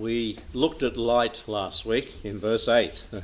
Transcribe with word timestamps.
We 0.00 0.38
looked 0.54 0.82
at 0.82 0.96
light 0.96 1.42
last 1.46 1.84
week 1.84 2.24
in 2.24 2.38
verse 2.38 2.68
8. 2.68 3.04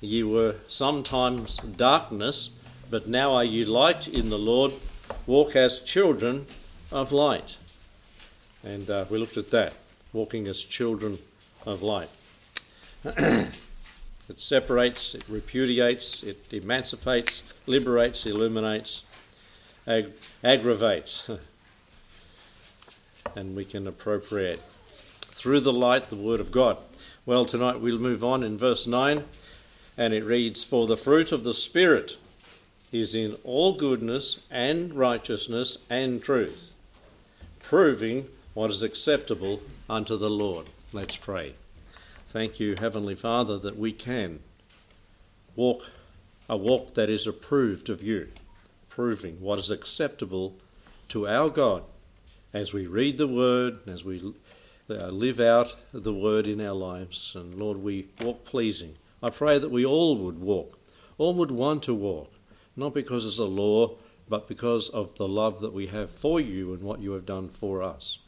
You 0.00 0.28
were 0.28 0.56
sometimes 0.66 1.56
darkness, 1.56 2.50
but 2.90 3.06
now 3.06 3.34
are 3.34 3.44
you 3.44 3.64
light 3.64 4.08
in 4.08 4.30
the 4.30 4.38
Lord. 4.38 4.72
Walk 5.26 5.54
as 5.54 5.78
children 5.78 6.46
of 6.90 7.12
light. 7.12 7.56
And 8.64 8.90
uh, 8.90 9.04
we 9.08 9.18
looked 9.18 9.36
at 9.36 9.50
that, 9.50 9.74
walking 10.12 10.48
as 10.48 10.62
children 10.64 11.18
of 11.64 11.82
light. 11.84 12.10
it 13.04 13.50
separates, 14.34 15.14
it 15.14 15.24
repudiates, 15.28 16.24
it 16.24 16.52
emancipates, 16.52 17.44
liberates, 17.66 18.26
illuminates, 18.26 19.02
ag- 19.86 20.12
aggravates. 20.42 21.30
and 23.36 23.54
we 23.54 23.64
can 23.64 23.86
appropriate 23.86 24.60
through 25.42 25.58
the 25.58 25.72
light 25.72 26.04
the 26.04 26.14
Word 26.14 26.38
of 26.38 26.52
God. 26.52 26.76
Well, 27.26 27.44
tonight 27.44 27.80
we'll 27.80 27.98
move 27.98 28.22
on 28.22 28.44
in 28.44 28.56
verse 28.56 28.86
9, 28.86 29.24
and 29.98 30.14
it 30.14 30.22
reads 30.22 30.62
For 30.62 30.86
the 30.86 30.96
fruit 30.96 31.32
of 31.32 31.42
the 31.42 31.52
Spirit 31.52 32.16
is 32.92 33.16
in 33.16 33.36
all 33.42 33.72
goodness 33.72 34.38
and 34.52 34.94
righteousness 34.94 35.78
and 35.90 36.22
truth, 36.22 36.74
proving 37.58 38.28
what 38.54 38.70
is 38.70 38.84
acceptable 38.84 39.60
unto 39.90 40.16
the 40.16 40.30
Lord. 40.30 40.68
Let's 40.92 41.16
pray. 41.16 41.54
Thank 42.28 42.60
you, 42.60 42.76
Heavenly 42.78 43.16
Father, 43.16 43.58
that 43.58 43.76
we 43.76 43.90
can 43.90 44.38
walk 45.56 45.90
a 46.48 46.56
walk 46.56 46.94
that 46.94 47.10
is 47.10 47.26
approved 47.26 47.90
of 47.90 48.00
you, 48.00 48.28
proving 48.88 49.40
what 49.40 49.58
is 49.58 49.72
acceptable 49.72 50.54
to 51.08 51.26
our 51.26 51.50
God 51.50 51.82
as 52.54 52.72
we 52.72 52.86
read 52.86 53.18
the 53.18 53.26
Word, 53.26 53.80
as 53.88 54.04
we 54.04 54.34
live 54.92 55.40
out 55.40 55.74
the 55.92 56.12
Word 56.14 56.46
in 56.46 56.60
our 56.60 56.74
lives. 56.74 57.32
And 57.34 57.54
Lord, 57.54 57.78
we 57.78 58.08
walk 58.20 58.44
pleasing. 58.44 58.96
I 59.22 59.30
pray 59.30 59.58
that 59.58 59.70
we 59.70 59.84
all 59.84 60.16
would 60.16 60.40
walk, 60.40 60.78
all 61.18 61.34
would 61.34 61.50
want 61.50 61.82
to 61.84 61.94
walk, 61.94 62.32
not 62.76 62.94
because 62.94 63.24
it's 63.24 63.38
a 63.38 63.44
law, 63.44 63.96
but 64.28 64.48
because 64.48 64.88
of 64.88 65.14
the 65.16 65.28
love 65.28 65.60
that 65.60 65.72
we 65.72 65.88
have 65.88 66.10
for 66.10 66.40
you 66.40 66.72
and 66.72 66.82
what 66.82 67.00
you 67.00 67.12
have 67.12 67.26
done 67.26 67.48
for 67.48 67.82
us. 67.82 68.18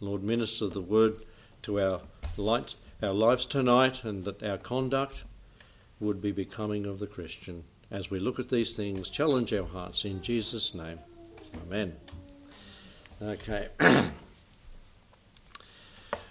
Lord, 0.00 0.22
minister 0.22 0.68
the 0.68 0.80
Word 0.80 1.24
to 1.62 1.80
our 1.80 2.00
light, 2.36 2.74
our 3.02 3.12
lives 3.12 3.46
tonight, 3.46 4.04
and 4.04 4.24
that 4.24 4.42
our 4.42 4.58
conduct 4.58 5.24
would 6.00 6.20
be 6.20 6.32
becoming 6.32 6.86
of 6.86 6.98
the 6.98 7.06
Christian. 7.06 7.64
As 7.90 8.10
we 8.10 8.18
look 8.18 8.38
at 8.38 8.50
these 8.50 8.76
things, 8.76 9.10
challenge 9.10 9.52
our 9.52 9.66
hearts 9.66 10.04
in 10.04 10.22
Jesus' 10.22 10.74
name. 10.74 10.98
Amen. 11.66 11.96
Okay. 13.22 13.68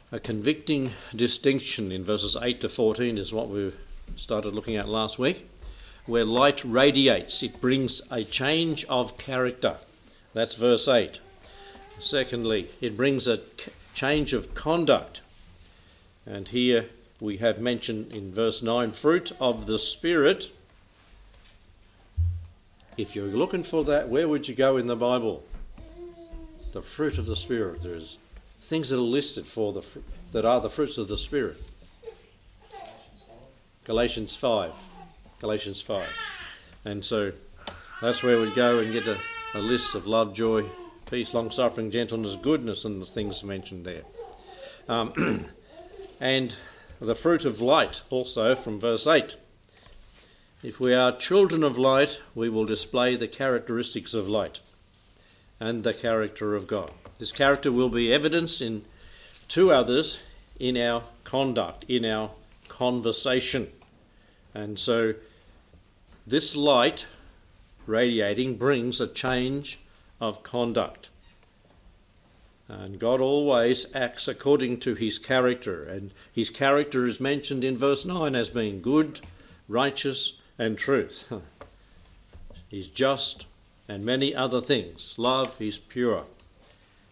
A 0.10 0.22
convicting 0.22 0.94
distinction 1.14 1.92
in 1.92 2.02
verses 2.02 2.38
8 2.42 2.62
to 2.62 2.70
14 2.70 3.18
is 3.18 3.34
what 3.34 3.50
we 3.50 3.74
started 4.16 4.54
looking 4.54 4.78
at 4.78 4.88
last 4.88 5.20
week, 5.20 5.50
where 6.06 6.24
light 6.24 6.64
radiates, 6.64 7.44
it 7.44 7.60
brings 7.60 8.02
a 8.10 8.24
change 8.24 8.86
of 8.86 9.18
character. 9.18 9.76
That's 10.34 10.56
verse 10.56 10.88
8. 10.88 11.20
Secondly, 12.00 12.70
it 12.80 12.96
brings 12.96 13.28
a 13.28 13.42
change 13.94 14.32
of 14.32 14.56
conduct. 14.56 15.20
And 16.26 16.48
here 16.48 16.86
we 17.20 17.38
have 17.38 17.60
mentioned 17.60 18.14
in 18.14 18.32
verse 18.32 18.62
9 18.62 18.94
fruit 18.94 19.34
of 19.42 19.66
the 19.66 19.78
Spirit. 19.78 20.48
If 22.96 23.14
you're 23.14 23.28
looking 23.28 23.64
for 23.64 23.84
that, 23.84 24.08
where 24.08 24.30
would 24.30 24.48
you 24.48 24.56
go 24.56 24.78
in 24.78 24.88
the 24.88 24.96
Bible? 24.96 25.44
The 26.72 26.82
fruit 26.82 27.18
of 27.18 27.26
the 27.26 27.36
Spirit. 27.36 27.82
There's 27.82 28.18
things 28.62 28.90
that 28.90 28.98
are 28.98 29.00
listed 29.00 29.46
for 29.46 29.74
the 29.74 29.84
that 30.34 30.46
are 30.46 30.60
the 30.60 30.70
fruits 30.70 30.98
of 30.98 31.08
the 31.08 31.18
Spirit. 31.18 31.58
Galatians 33.86 34.36
5. 34.36 34.74
Galatians 35.40 35.80
5. 35.80 36.06
And 36.84 37.06
so 37.06 37.32
that's 38.02 38.22
where 38.22 38.40
we 38.40 38.54
go 38.54 38.80
and 38.80 38.92
get 38.92 39.08
a, 39.08 39.18
a 39.56 39.60
list 39.60 39.96
of 39.96 40.06
love, 40.06 40.34
joy, 40.34 40.66
peace, 41.10 41.34
long 41.34 41.52
suffering, 41.52 41.90
gentleness, 41.90 42.36
goodness, 42.36 42.84
and 42.84 43.02
the 43.02 43.06
things 43.06 43.44
mentioned 43.44 43.86
there. 43.86 44.04
Um, 44.90 45.46
and 46.20 46.56
the 47.00 47.16
fruit 47.16 47.46
of 47.46 47.62
light 47.62 48.02
also 48.10 48.56
from 48.56 48.80
verse 48.80 49.08
8. 49.08 49.38
If 50.64 50.80
we 50.80 50.94
are 50.94 51.16
children 51.16 51.64
of 51.64 51.78
light, 51.78 52.20
we 52.36 52.50
will 52.50 52.66
display 52.66 53.16
the 53.16 53.28
characteristics 53.28 54.14
of 54.14 54.28
light 54.28 54.60
and 55.60 55.84
the 55.84 55.94
character 55.94 56.56
of 56.56 56.68
God. 56.68 56.92
This 57.20 57.32
character 57.32 57.72
will 57.72 57.90
be 57.90 58.14
evidenced 58.14 58.62
in 58.62 58.86
to 59.50 59.72
others 59.72 60.20
in 60.60 60.78
our 60.78 61.04
conduct, 61.24 61.86
in 61.88 62.06
our 62.06 62.32
conversation. 62.68 63.72
And 64.54 64.80
so 64.80 65.14
this 66.26 66.56
light 66.56 67.06
radiating 67.86 68.58
brings 68.58 69.00
a 69.00 69.08
change 69.08 69.80
of 70.20 70.44
conduct. 70.44 71.10
And 72.68 73.00
God 73.00 73.22
always 73.22 73.86
acts 73.96 74.28
according 74.28 74.82
to 74.82 74.94
his 74.94 75.18
character, 75.18 75.86
and 75.86 76.12
his 76.34 76.50
character 76.50 77.06
is 77.06 77.20
mentioned 77.22 77.64
in 77.64 77.78
verse 77.78 78.04
9 78.04 78.36
as 78.36 78.50
being 78.50 78.82
good, 78.82 79.22
righteous, 79.70 80.34
and 80.60 80.78
truth. 80.78 81.32
he's 82.68 82.88
just 82.88 83.46
and 83.88 84.04
many 84.04 84.36
other 84.36 84.60
things. 84.60 85.16
Love, 85.18 85.58
he's 85.60 85.78
pure. 85.78 86.26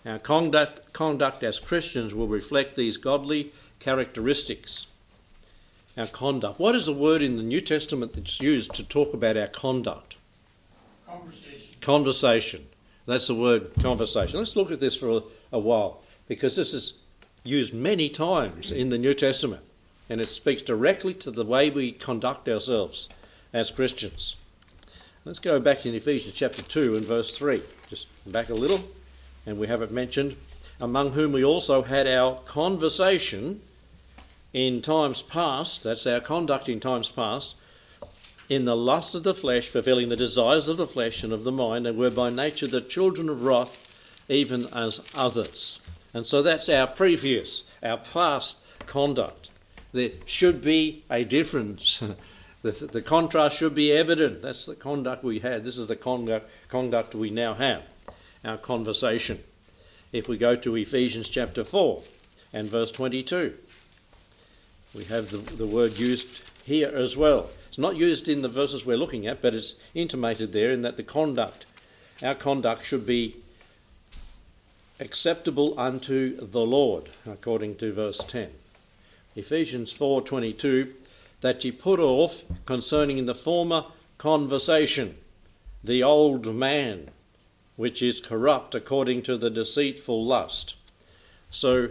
Our 0.06 0.20
conduct, 0.20 0.94
conduct 0.94 1.44
as 1.44 1.60
Christians 1.60 2.14
will 2.14 2.28
reflect 2.28 2.76
these 2.76 2.98
godly 2.98 3.52
characteristics. 3.80 4.88
Our 5.98 6.06
conduct. 6.06 6.60
What 6.60 6.76
is 6.76 6.86
the 6.86 6.94
word 6.94 7.22
in 7.22 7.38
the 7.38 7.44
New 7.44 7.62
Testament 7.62 8.14
that's 8.14 8.40
used 8.40 8.74
to 8.76 8.84
talk 8.84 9.14
about 9.14 9.38
our 9.38 9.48
conduct? 9.48 10.18
Conversation. 11.08 11.76
Conversation. 11.82 12.66
That's 13.06 13.28
the 13.28 13.36
word 13.36 13.74
conversation. 13.82 14.40
Let's 14.40 14.56
look 14.56 14.72
at 14.72 14.80
this 14.80 14.96
for 14.96 15.10
a, 15.10 15.22
a 15.52 15.60
while 15.60 16.02
because 16.28 16.56
this 16.56 16.74
is 16.74 16.96
used 17.44 17.74
many 17.74 18.10
times 18.10 18.72
in 18.72 18.90
the 18.90 18.98
New 18.98 19.14
Testament 19.14 19.64
and 20.10 20.20
it 20.22 20.30
speaks 20.30 20.62
directly 20.62 21.14
to 21.16 21.32
the 21.32 21.46
way 21.46 21.70
we 21.70 21.92
conduct 21.92 22.50
ourselves 22.50 23.10
as 23.54 23.72
Christians. 23.72 24.36
Let's 25.24 25.40
go 25.40 25.60
back 25.60 25.86
in 25.86 25.96
Ephesians 25.96 26.36
chapter 26.36 26.62
2 26.62 26.96
and 26.96 27.06
verse 27.06 27.36
3. 27.36 27.62
Just 27.90 28.08
back 28.26 28.50
a 28.50 28.54
little, 28.54 28.84
and 29.46 29.58
we 29.58 29.68
have 29.68 29.82
it 29.82 29.92
mentioned. 29.92 30.36
Among 30.80 31.14
whom 31.14 31.32
we 31.32 31.44
also 31.44 31.84
had 31.84 32.08
our 32.08 32.40
conversation 32.46 33.62
in 34.54 34.82
times 34.82 35.22
past, 35.22 35.84
that's 35.84 36.08
our 36.08 36.20
conduct 36.20 36.70
in 36.70 36.80
times 36.80 37.12
past, 37.12 37.56
in 38.50 38.66
the 38.66 38.76
lust 38.76 39.16
of 39.16 39.24
the 39.24 39.34
flesh, 39.34 39.68
fulfilling 39.68 40.10
the 40.10 40.16
desires 40.16 40.68
of 40.68 40.78
the 40.78 40.88
flesh 40.88 41.24
and 41.24 41.34
of 41.34 41.44
the 41.44 41.52
mind, 41.52 41.88
and 41.88 41.98
were 41.98 42.12
by 42.12 42.30
nature 42.30 42.68
the 42.68 42.82
children 42.82 43.30
of 43.30 43.44
wrath, 43.44 44.00
even 44.30 44.66
as 44.74 45.02
others. 45.16 45.80
And 46.14 46.26
so 46.26 46.42
that's 46.42 46.70
our 46.70 46.88
previous, 46.88 47.64
our 47.84 47.98
past 47.98 48.58
conduct. 48.86 49.50
There 49.92 50.12
should 50.26 50.62
be 50.62 51.04
a 51.10 51.24
difference. 51.24 52.02
the, 52.62 52.72
the 52.72 53.02
contrast 53.02 53.58
should 53.58 53.76
be 53.76 53.92
evident. 53.92 54.42
That's 54.42 54.66
the 54.66 54.76
conduct 54.76 55.24
we 55.24 55.40
had. 55.40 55.64
This 55.64 55.78
is 55.78 55.88
the 55.88 55.96
conduct, 55.96 56.50
conduct 56.70 57.16
we 57.16 57.30
now 57.30 57.54
have, 57.56 57.84
our 58.46 58.58
conversation. 58.58 59.44
If 60.12 60.28
we 60.28 60.38
go 60.38 60.56
to 60.56 60.76
Ephesians 60.76 61.28
chapter 61.28 61.64
4 61.64 62.02
and 62.54 62.70
verse 62.70 62.92
22, 62.92 63.54
we 64.94 65.04
have 65.06 65.32
the, 65.32 65.38
the 65.38 65.68
word 65.68 66.00
used 66.00 66.42
here 66.64 66.90
as 66.96 67.18
well. 67.18 67.50
It's 67.68 67.78
not 67.78 67.98
used 67.98 68.30
in 68.30 68.42
the 68.42 68.48
verses 68.48 68.86
we're 68.86 68.98
looking 68.98 69.28
at, 69.28 69.42
but 69.42 69.54
it's 69.54 69.76
intimated 69.94 70.54
there 70.54 70.72
in 70.72 70.82
that 70.84 70.96
the 70.96 71.04
conduct, 71.04 71.66
our 72.24 72.36
conduct 72.36 72.86
should 72.86 73.06
be 73.06 73.36
acceptable 75.00 75.78
unto 75.78 76.38
the 76.38 76.62
Lord, 76.62 77.10
according 77.26 77.76
to 77.78 77.92
verse 77.92 78.20
10. 78.20 78.52
Ephesians 79.36 79.92
4:22 79.92 80.94
that 81.42 81.64
ye 81.66 81.72
put 81.72 82.00
off 82.00 82.44
concerning 82.66 83.26
the 83.26 83.36
former 83.36 83.86
conversation 84.18 85.18
the 85.84 86.02
old 86.02 86.56
man 86.56 87.12
which 87.76 88.02
is 88.02 88.22
corrupt 88.22 88.74
according 88.74 89.22
to 89.24 89.38
the 89.38 89.50
deceitful 89.50 90.26
lust. 90.26 90.76
So 91.50 91.90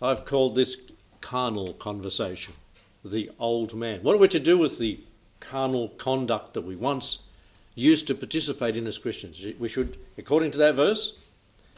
I've 0.00 0.24
called 0.24 0.54
this 0.54 0.76
carnal 1.20 1.72
conversation, 1.74 2.54
the 3.04 3.30
old 3.38 3.74
man. 3.74 4.00
What 4.02 4.14
are 4.14 4.18
we 4.18 4.28
to 4.28 4.40
do 4.40 4.58
with 4.58 4.78
the 4.78 5.00
carnal 5.40 5.88
conduct 5.90 6.54
that 6.54 6.62
we 6.62 6.76
once 6.76 7.20
used 7.74 8.06
to 8.06 8.14
participate 8.14 8.76
in 8.76 8.86
as 8.86 8.98
Christians? 8.98 9.44
We 9.58 9.68
should, 9.68 9.98
according 10.16 10.52
to 10.52 10.58
that 10.58 10.74
verse, 10.74 11.18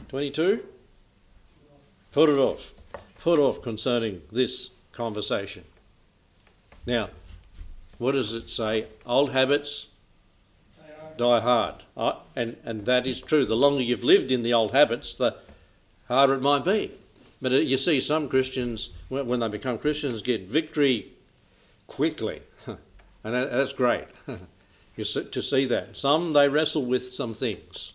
22, 0.08 0.64
put 2.12 2.28
it 2.28 2.38
off. 2.38 2.74
Put 3.20 3.38
off 3.38 3.62
concerning 3.62 4.22
this 4.30 4.70
conversation. 4.92 5.64
Now, 6.84 7.10
what 7.98 8.12
does 8.12 8.34
it 8.34 8.50
say? 8.50 8.86
Old 9.06 9.32
habits 9.32 9.88
die 11.16 11.40
hard. 11.40 11.82
And, 12.34 12.56
and 12.64 12.84
that 12.86 13.06
is 13.06 13.20
true. 13.20 13.44
The 13.44 13.56
longer 13.56 13.82
you've 13.82 14.04
lived 14.04 14.30
in 14.30 14.42
the 14.42 14.52
old 14.52 14.72
habits, 14.72 15.14
the 15.14 15.36
harder 16.08 16.34
it 16.34 16.42
might 16.42 16.64
be. 16.64 16.92
but 17.40 17.52
uh, 17.52 17.56
you 17.56 17.76
see 17.76 18.00
some 18.00 18.28
Christians, 18.28 18.90
when, 19.08 19.26
when 19.26 19.40
they 19.40 19.48
become 19.48 19.78
Christians, 19.78 20.22
get 20.22 20.48
victory 20.48 21.12
quickly. 21.86 22.42
and 22.66 23.34
that, 23.34 23.50
that's 23.50 23.72
great 23.72 24.06
to 24.96 25.42
see 25.42 25.66
that. 25.66 25.96
Some, 25.96 26.32
they 26.32 26.48
wrestle 26.48 26.84
with 26.84 27.12
some 27.12 27.34
things. 27.34 27.92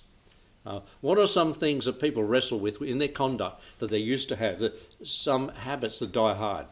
Uh, 0.63 0.81
what 1.01 1.17
are 1.17 1.25
some 1.25 1.53
things 1.53 1.85
that 1.85 1.99
people 1.99 2.23
wrestle 2.23 2.59
with 2.59 2.81
in 2.81 2.99
their 2.99 3.07
conduct 3.07 3.61
that 3.79 3.89
they 3.89 3.97
used 3.97 4.29
to 4.29 4.35
have? 4.35 4.59
That 4.59 4.79
some 5.03 5.49
habits 5.49 5.99
that 5.99 6.11
die 6.11 6.35
hard. 6.35 6.67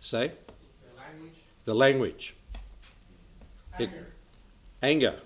Say? 0.00 0.32
The 0.94 1.00
language. 1.02 1.34
The 1.64 1.74
language. 1.74 2.34
It- 3.78 3.90
Anger. 4.82 5.16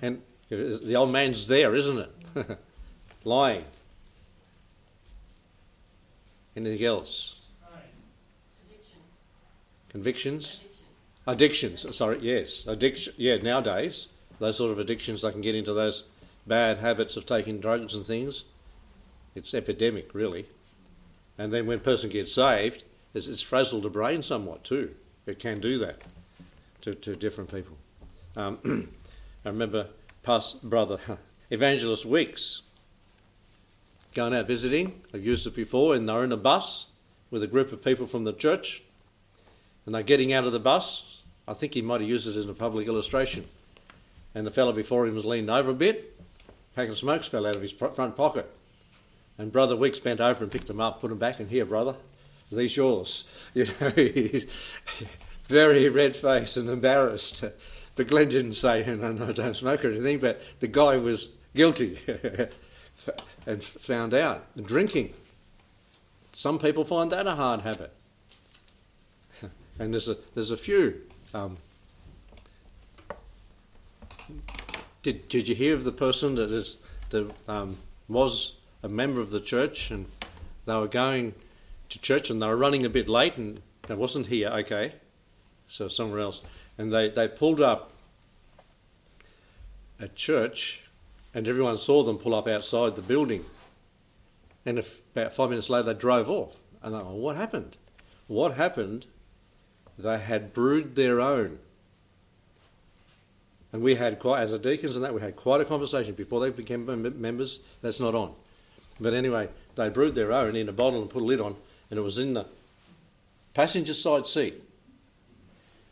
And 0.00 0.20
the 0.48 0.94
old 0.96 1.10
man's 1.10 1.48
there, 1.48 1.74
isn't 1.74 1.98
it? 1.98 2.58
Lying. 3.24 3.64
Anything 6.56 6.84
else? 6.86 7.36
Convictions? 9.88 10.60
Addiction. 11.26 11.82
Addictions. 11.84 11.96
Sorry, 11.96 12.18
yes. 12.20 12.64
Addiction. 12.66 13.14
Yeah, 13.16 13.36
nowadays, 13.36 14.08
those 14.38 14.56
sort 14.56 14.72
of 14.72 14.78
addictions, 14.78 15.22
they 15.22 15.30
can 15.32 15.40
get 15.40 15.54
into 15.54 15.72
those 15.72 16.04
bad 16.46 16.78
habits 16.78 17.16
of 17.16 17.26
taking 17.26 17.60
drugs 17.60 17.94
and 17.94 18.04
things. 18.04 18.44
It's 19.34 19.54
epidemic, 19.54 20.14
really. 20.14 20.46
And 21.38 21.52
then 21.52 21.66
when 21.66 21.78
a 21.78 21.80
person 21.80 22.10
gets 22.10 22.34
saved, 22.34 22.84
it's, 23.14 23.26
it's 23.26 23.42
frazzled 23.42 23.84
the 23.84 23.90
brain 23.90 24.22
somewhat 24.22 24.64
too. 24.64 24.94
It 25.26 25.38
can 25.38 25.60
do 25.60 25.78
that 25.78 26.02
to, 26.82 26.94
to 26.94 27.14
different 27.14 27.50
people. 27.50 27.76
Um, 28.36 28.88
I 29.44 29.48
remember 29.48 29.88
past 30.22 30.68
brother 30.68 30.98
Evangelist 31.50 32.04
Weeks 32.04 32.62
going 34.14 34.34
out 34.34 34.46
visiting. 34.46 35.02
I've 35.12 35.24
used 35.24 35.46
it 35.46 35.54
before, 35.56 35.94
and 35.94 36.08
they're 36.08 36.24
in 36.24 36.32
a 36.32 36.36
bus 36.36 36.88
with 37.30 37.42
a 37.42 37.46
group 37.46 37.72
of 37.72 37.82
people 37.82 38.06
from 38.06 38.24
the 38.24 38.32
church, 38.32 38.82
and 39.86 39.94
they're 39.94 40.02
getting 40.02 40.32
out 40.32 40.44
of 40.44 40.52
the 40.52 40.60
bus. 40.60 41.20
I 41.46 41.52
think 41.52 41.74
he 41.74 41.82
might 41.82 42.00
have 42.00 42.08
used 42.08 42.26
it 42.26 42.36
as 42.36 42.46
a 42.46 42.54
public 42.54 42.86
illustration. 42.86 43.46
And 44.34 44.46
the 44.46 44.50
fellow 44.50 44.72
before 44.72 45.06
him 45.06 45.14
was 45.14 45.24
leaned 45.24 45.50
over 45.50 45.70
a 45.70 45.74
bit, 45.74 46.18
pack 46.74 46.88
of 46.88 46.98
smokes 46.98 47.28
fell 47.28 47.46
out 47.46 47.56
of 47.56 47.62
his 47.62 47.72
front 47.72 48.16
pocket. 48.16 48.52
And 49.36 49.52
Brother 49.52 49.76
Weeks 49.76 49.98
bent 50.00 50.20
over 50.20 50.44
and 50.44 50.52
picked 50.52 50.68
them 50.68 50.80
up, 50.80 51.00
put 51.00 51.08
them 51.08 51.18
back, 51.18 51.40
and 51.40 51.50
here, 51.50 51.64
brother, 51.64 51.96
these 52.54 52.76
yours. 52.76 53.24
You 53.54 53.66
know, 53.80 53.90
he's 53.90 54.46
very 55.44 55.88
red 55.88 56.16
faced 56.16 56.56
and 56.56 56.68
embarrassed. 56.68 57.44
But 57.96 58.08
Glenn 58.08 58.28
didn't 58.28 58.54
say, 58.54 58.84
no, 58.84 59.12
no, 59.12 59.30
don't 59.30 59.56
smoke 59.56 59.84
or 59.84 59.92
anything, 59.92 60.18
but 60.18 60.40
the 60.58 60.66
guy 60.66 60.96
was 60.96 61.28
guilty 61.54 62.00
and 63.46 63.62
found 63.62 64.14
out. 64.14 64.46
Drinking. 64.60 65.14
Some 66.32 66.58
people 66.58 66.84
find 66.84 67.12
that 67.12 67.28
a 67.28 67.36
hard 67.36 67.60
habit. 67.60 67.92
And 69.78 69.92
there's 69.92 70.08
a, 70.08 70.16
there's 70.34 70.50
a 70.50 70.56
few. 70.56 71.02
Um, 71.32 71.56
did, 75.02 75.28
did 75.28 75.48
you 75.48 75.54
hear 75.54 75.74
of 75.74 75.84
the 75.84 75.92
person 75.92 76.34
that 76.36 76.50
is, 76.50 76.76
that, 77.10 77.30
um, 77.48 77.76
was 78.08 78.54
a 78.82 78.88
member 78.88 79.20
of 79.20 79.30
the 79.30 79.40
church 79.40 79.90
and 79.90 80.06
they 80.66 80.74
were 80.74 80.88
going 80.88 81.34
to 81.94 82.00
church 82.00 82.28
and 82.28 82.42
they 82.42 82.46
were 82.46 82.56
running 82.56 82.84
a 82.84 82.90
bit 82.90 83.08
late 83.08 83.36
and 83.36 83.62
it 83.88 83.96
wasn't 83.96 84.26
here, 84.26 84.48
okay, 84.48 84.94
so 85.66 85.88
somewhere 85.88 86.20
else. 86.20 86.42
And 86.76 86.92
they, 86.92 87.08
they 87.08 87.28
pulled 87.28 87.60
up 87.60 87.92
at 90.00 90.16
church 90.16 90.82
and 91.32 91.48
everyone 91.48 91.78
saw 91.78 92.02
them 92.02 92.18
pull 92.18 92.34
up 92.34 92.48
outside 92.48 92.96
the 92.96 93.02
building. 93.02 93.44
And 94.66 94.78
if, 94.78 95.02
about 95.14 95.34
five 95.34 95.50
minutes 95.50 95.70
later 95.70 95.92
they 95.92 95.98
drove 95.98 96.28
off. 96.28 96.56
And 96.82 96.94
they 96.94 96.98
went, 96.98 97.10
what 97.10 97.36
happened? 97.36 97.76
What 98.26 98.54
happened? 98.54 99.06
They 99.96 100.18
had 100.18 100.52
brewed 100.52 100.96
their 100.96 101.20
own. 101.20 101.60
And 103.72 103.82
we 103.82 103.94
had 103.94 104.18
quite, 104.18 104.42
as 104.42 104.52
a 104.52 104.58
deacons 104.58 104.96
and 104.96 105.04
that, 105.04 105.14
we 105.14 105.20
had 105.20 105.36
quite 105.36 105.60
a 105.60 105.64
conversation 105.64 106.14
before 106.14 106.40
they 106.40 106.50
became 106.50 106.86
members. 107.20 107.60
That's 107.82 108.00
not 108.00 108.14
on. 108.14 108.34
But 109.00 109.14
anyway, 109.14 109.48
they 109.76 109.88
brewed 109.88 110.14
their 110.14 110.32
own 110.32 110.56
in 110.56 110.68
a 110.68 110.72
bottle 110.72 111.00
and 111.00 111.10
put 111.10 111.22
a 111.22 111.24
lid 111.24 111.40
on, 111.40 111.56
and 111.90 111.98
it 111.98 112.02
was 112.02 112.18
in 112.18 112.34
the 112.34 112.46
passenger 113.54 113.94
side 113.94 114.26
seat. 114.26 114.62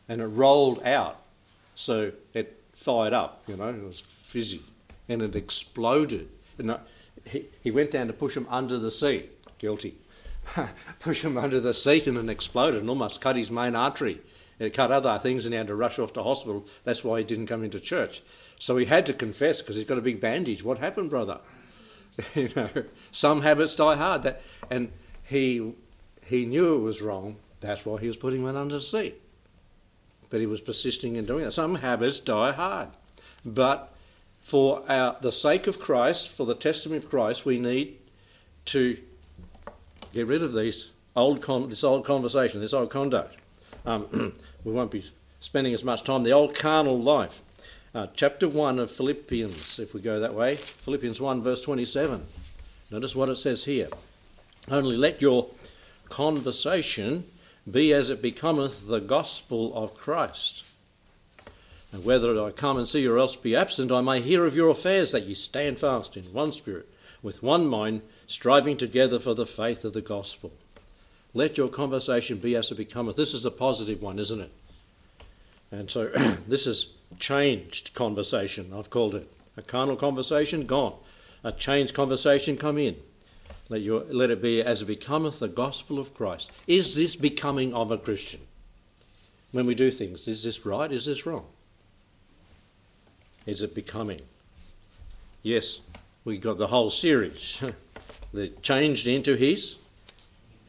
And 0.08 0.20
it 0.20 0.26
rolled 0.26 0.82
out, 0.82 1.22
so 1.74 2.12
it 2.34 2.60
fired 2.74 3.12
up, 3.12 3.42
you 3.46 3.56
know, 3.56 3.68
it 3.68 3.82
was 3.82 4.00
fizzy, 4.00 4.62
and 5.08 5.22
it 5.22 5.36
exploded. 5.36 6.28
And 6.58 6.76
he, 7.24 7.46
he 7.62 7.70
went 7.70 7.92
down 7.92 8.08
to 8.08 8.12
push 8.12 8.36
him 8.36 8.46
under 8.50 8.78
the 8.78 8.90
seat, 8.90 9.30
guilty. 9.58 9.96
push 11.00 11.22
him 11.24 11.38
under 11.38 11.60
the 11.60 11.72
seat, 11.72 12.06
and 12.06 12.18
it 12.18 12.28
exploded 12.28 12.80
and 12.80 12.88
almost 12.88 13.20
cut 13.20 13.36
his 13.36 13.50
main 13.50 13.76
artery. 13.76 14.20
It 14.58 14.74
cut 14.74 14.90
other 14.90 15.18
things, 15.18 15.44
and 15.44 15.52
he 15.52 15.58
had 15.58 15.68
to 15.68 15.74
rush 15.74 15.98
off 15.98 16.12
to 16.14 16.22
hospital. 16.22 16.66
That's 16.84 17.02
why 17.02 17.18
he 17.18 17.24
didn't 17.24 17.46
come 17.46 17.64
into 17.64 17.80
church. 17.80 18.22
So 18.58 18.76
he 18.76 18.86
had 18.86 19.06
to 19.06 19.12
confess 19.12 19.60
because 19.60 19.76
he's 19.76 19.84
got 19.84 19.98
a 19.98 20.02
big 20.02 20.20
bandage. 20.20 20.62
What 20.62 20.78
happened, 20.78 21.10
brother? 21.10 21.38
you 22.34 22.48
know, 22.54 22.68
some 23.10 23.42
habits 23.42 23.74
die 23.74 23.96
hard. 23.96 24.22
That, 24.22 24.42
and 24.70 24.92
he 25.32 25.72
he 26.24 26.46
knew 26.46 26.76
it 26.76 26.80
was 26.80 27.02
wrong. 27.02 27.36
That's 27.60 27.84
why 27.84 28.00
he 28.00 28.06
was 28.06 28.16
putting 28.16 28.42
one 28.42 28.56
under 28.56 28.76
the 28.76 28.80
seat. 28.80 29.20
But 30.30 30.40
he 30.40 30.46
was 30.46 30.60
persisting 30.60 31.16
in 31.16 31.26
doing 31.26 31.44
that. 31.44 31.52
Some 31.52 31.76
habits 31.76 32.20
die 32.20 32.52
hard, 32.52 32.88
but 33.44 33.92
for 34.40 34.82
our, 34.88 35.16
the 35.20 35.32
sake 35.32 35.66
of 35.66 35.78
Christ, 35.78 36.28
for 36.28 36.46
the 36.46 36.54
testimony 36.54 36.98
of 36.98 37.08
Christ, 37.08 37.44
we 37.44 37.58
need 37.58 37.98
to 38.66 38.98
get 40.12 40.26
rid 40.26 40.42
of 40.42 40.52
these 40.52 40.88
old 41.16 41.42
con- 41.42 41.68
this 41.68 41.84
old 41.84 42.04
conversation, 42.04 42.60
this 42.60 42.74
old 42.74 42.90
conduct. 42.90 43.36
Um, 43.84 44.34
we 44.64 44.72
won't 44.72 44.90
be 44.90 45.10
spending 45.40 45.74
as 45.74 45.84
much 45.84 46.02
time. 46.04 46.22
The 46.22 46.32
old 46.32 46.54
carnal 46.54 47.00
life. 47.00 47.42
Uh, 47.94 48.06
chapter 48.14 48.48
1 48.48 48.78
of 48.78 48.90
Philippians, 48.90 49.78
if 49.78 49.92
we 49.92 50.00
go 50.00 50.18
that 50.18 50.32
way. 50.32 50.54
Philippians 50.54 51.20
1, 51.20 51.42
verse 51.42 51.60
27. 51.60 52.24
Notice 52.90 53.14
what 53.14 53.28
it 53.28 53.36
says 53.36 53.64
here. 53.64 53.88
Only 54.70 54.96
let 54.96 55.20
your 55.20 55.48
conversation 56.08 57.24
be 57.70 57.92
as 57.92 58.10
it 58.10 58.22
becometh 58.22 58.86
the 58.86 59.00
gospel 59.00 59.74
of 59.74 59.96
Christ. 59.96 60.64
And 61.92 62.04
whether 62.04 62.42
I 62.42 62.50
come 62.50 62.78
and 62.78 62.88
see 62.88 63.02
you 63.02 63.14
or 63.14 63.18
else 63.18 63.36
be 63.36 63.54
absent, 63.54 63.92
I 63.92 64.00
may 64.00 64.20
hear 64.20 64.46
of 64.46 64.56
your 64.56 64.70
affairs, 64.70 65.12
that 65.12 65.26
ye 65.26 65.34
stand 65.34 65.78
fast 65.78 66.16
in 66.16 66.24
one 66.24 66.52
spirit, 66.52 66.88
with 67.22 67.42
one 67.42 67.66
mind, 67.66 68.02
striving 68.26 68.76
together 68.76 69.18
for 69.18 69.34
the 69.34 69.46
faith 69.46 69.84
of 69.84 69.92
the 69.92 70.00
gospel. 70.00 70.52
Let 71.34 71.58
your 71.58 71.68
conversation 71.68 72.38
be 72.38 72.56
as 72.56 72.70
it 72.70 72.76
becometh. 72.76 73.16
This 73.16 73.34
is 73.34 73.44
a 73.44 73.50
positive 73.50 74.02
one, 74.02 74.18
isn't 74.18 74.40
it? 74.40 74.52
And 75.70 75.90
so 75.90 76.06
this 76.48 76.66
is 76.66 76.88
changed 77.18 77.94
conversation, 77.94 78.72
I've 78.74 78.90
called 78.90 79.14
it. 79.14 79.28
A 79.56 79.62
carnal 79.62 79.96
conversation, 79.96 80.66
gone. 80.66 80.94
A 81.44 81.52
changed 81.52 81.92
conversation, 81.94 82.56
come 82.56 82.78
in. 82.78 82.96
Let, 83.72 83.80
your, 83.80 84.04
let 84.10 84.30
it 84.30 84.42
be 84.42 84.60
as 84.60 84.82
it 84.82 84.84
becometh 84.84 85.38
the 85.38 85.48
gospel 85.48 85.98
of 85.98 86.12
Christ. 86.12 86.52
Is 86.66 86.94
this 86.94 87.16
becoming 87.16 87.72
of 87.72 87.90
a 87.90 87.96
Christian? 87.96 88.40
When 89.50 89.64
we 89.64 89.74
do 89.74 89.90
things, 89.90 90.28
is 90.28 90.42
this 90.42 90.66
right? 90.66 90.92
Is 90.92 91.06
this 91.06 91.24
wrong? 91.24 91.46
Is 93.46 93.62
it 93.62 93.74
becoming? 93.74 94.20
Yes, 95.42 95.78
we 96.22 96.36
got 96.36 96.58
the 96.58 96.66
whole 96.66 96.90
series. 96.90 97.62
the 98.34 98.48
changed 98.60 99.06
into 99.06 99.36
his 99.36 99.76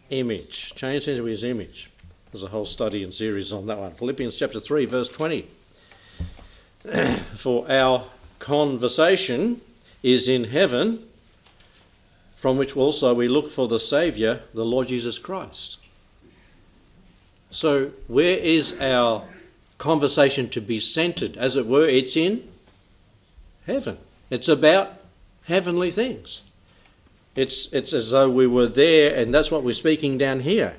image. 0.10 0.72
Changed 0.74 1.10
into 1.10 1.26
his 1.26 1.44
image. 1.44 1.92
There's 2.32 2.46
a 2.46 2.48
whole 2.48 2.66
study 2.66 3.04
and 3.04 3.14
series 3.14 3.52
on 3.52 3.66
that 3.66 3.80
one. 3.80 3.92
Philippians 3.92 4.38
chapter 4.38 4.62
3, 4.62 4.86
verse 4.86 5.10
20. 5.10 5.50
For 7.36 7.70
our 7.70 8.06
conversation 8.40 9.60
is 10.02 10.30
in 10.30 10.46
heaven, 10.46 11.10
from 12.44 12.58
which 12.58 12.76
also 12.76 13.14
we 13.14 13.30
look 13.30 13.50
for 13.50 13.70
the 13.70 13.80
Saviour, 13.80 14.42
the 14.54 14.66
Lord 14.66 14.90
Jesus 14.90 15.18
Christ. 15.18 15.78
So, 17.52 17.92
where 18.08 18.38
is 18.38 18.78
our 18.82 19.24
conversation 19.78 20.50
to 20.50 20.60
be 20.60 20.78
centered? 20.78 21.38
As 21.38 21.56
it 21.56 21.66
were, 21.66 21.88
it's 21.88 22.18
in 22.18 22.46
heaven. 23.66 23.98
It's 24.30 24.50
about 24.50 24.92
heavenly 25.46 25.90
things. 25.90 26.42
It's, 27.34 27.70
it's 27.72 27.94
as 27.94 28.12
though 28.12 28.30
we 28.30 28.46
were 28.46 28.68
there, 28.68 29.16
and 29.16 29.34
that's 29.34 29.50
what 29.50 29.64
we're 29.64 29.74
speaking 29.74 30.18
down 30.18 30.42
here. 30.42 30.74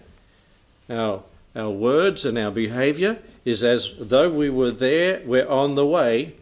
Our, 0.91 1.23
our 1.57 1.71
words 1.71 2.27
and 2.27 2.37
our 2.37 2.51
behaviour 2.51 3.21
is 3.47 3.65
as 3.65 3.95
though 3.99 4.29
we 4.29 4.51
were 4.51 4.71
there, 4.71 5.23
we're 5.25 5.49
on 5.49 5.77
the 5.77 5.87
way, 5.87 6.35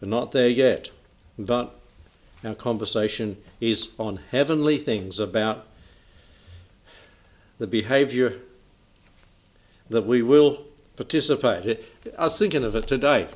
but 0.00 0.08
not 0.08 0.32
there 0.32 0.48
yet. 0.48 0.90
But 1.38 1.78
our 2.44 2.54
conversation 2.54 3.36
is 3.60 3.88
on 3.98 4.20
heavenly 4.30 4.78
things 4.78 5.18
about 5.18 5.66
the 7.58 7.66
behaviour 7.66 8.40
that 9.88 10.02
we 10.06 10.22
will 10.22 10.64
participate. 10.96 11.84
I 12.18 12.24
was 12.24 12.38
thinking 12.38 12.64
of 12.64 12.74
it 12.76 12.86
today. 12.86 13.28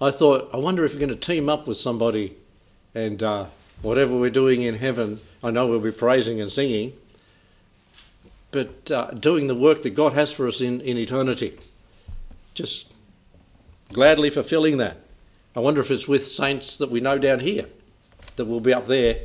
I 0.00 0.10
thought, 0.10 0.50
I 0.52 0.56
wonder 0.56 0.84
if 0.84 0.92
we're 0.92 0.98
going 1.00 1.08
to 1.08 1.16
team 1.16 1.48
up 1.48 1.66
with 1.66 1.76
somebody 1.76 2.36
and 2.94 3.22
uh, 3.22 3.46
whatever 3.82 4.16
we're 4.16 4.30
doing 4.30 4.62
in 4.62 4.76
heaven, 4.76 5.20
I 5.42 5.50
know 5.50 5.66
we'll 5.66 5.80
be 5.80 5.92
praising 5.92 6.40
and 6.40 6.50
singing, 6.50 6.92
but 8.50 8.90
uh, 8.90 9.10
doing 9.12 9.46
the 9.46 9.54
work 9.54 9.82
that 9.82 9.90
God 9.90 10.12
has 10.12 10.32
for 10.32 10.46
us 10.46 10.60
in, 10.60 10.80
in 10.80 10.96
eternity. 10.96 11.58
Just 12.54 12.92
gladly 13.92 14.30
fulfilling 14.30 14.76
that. 14.78 15.03
I 15.56 15.60
wonder 15.60 15.80
if 15.80 15.90
it's 15.90 16.08
with 16.08 16.26
saints 16.26 16.76
that 16.78 16.90
we 16.90 17.00
know 17.00 17.18
down 17.18 17.40
here 17.40 17.66
that 18.36 18.46
we'll 18.46 18.60
be 18.60 18.74
up 18.74 18.86
there 18.86 19.20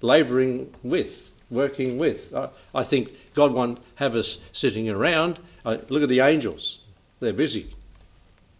labouring 0.00 0.74
with, 0.82 1.30
working 1.50 1.98
with. 1.98 2.34
I, 2.34 2.48
I 2.74 2.82
think 2.82 3.10
God 3.34 3.52
won't 3.52 3.78
have 3.96 4.16
us 4.16 4.38
sitting 4.52 4.88
around. 4.88 5.38
Uh, 5.64 5.78
look 5.88 6.02
at 6.02 6.08
the 6.08 6.20
angels, 6.20 6.78
they're 7.20 7.32
busy. 7.32 7.74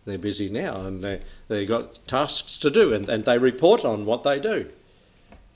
They're 0.04 0.18
busy 0.18 0.48
now 0.48 0.76
and 0.86 1.04
they, 1.04 1.20
they've 1.48 1.68
got 1.68 2.06
tasks 2.06 2.56
to 2.58 2.70
do 2.70 2.92
and, 2.92 3.08
and 3.08 3.24
they 3.24 3.38
report 3.38 3.84
on 3.84 4.06
what 4.06 4.22
they 4.22 4.38
do. 4.38 4.68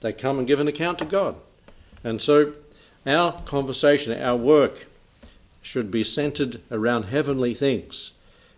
They 0.00 0.12
come 0.12 0.38
and 0.38 0.46
give 0.46 0.60
an 0.60 0.68
account 0.68 0.98
to 0.98 1.04
God. 1.04 1.36
And 2.02 2.20
so 2.20 2.54
our 3.06 3.40
conversation, 3.42 4.20
our 4.20 4.36
work 4.36 4.86
should 5.62 5.90
be 5.90 6.04
centered 6.04 6.60
around 6.70 7.04
heavenly 7.04 7.54
things. 7.54 8.12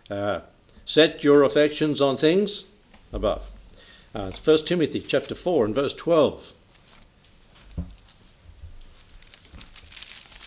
Uh, 0.09 0.41
set 0.85 1.23
your 1.23 1.43
affections 1.43 2.01
on 2.01 2.17
things 2.17 2.63
above. 3.11 3.49
Uh, 4.15 4.29
it's 4.29 4.45
1 4.45 4.65
Timothy 4.65 4.99
chapter 4.99 5.35
4 5.35 5.65
and 5.65 5.75
verse 5.75 5.93
12. 5.93 6.53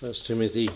1 0.01 0.13
Timothy 0.25 0.71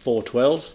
Four 0.00 0.22
twelve. 0.22 0.74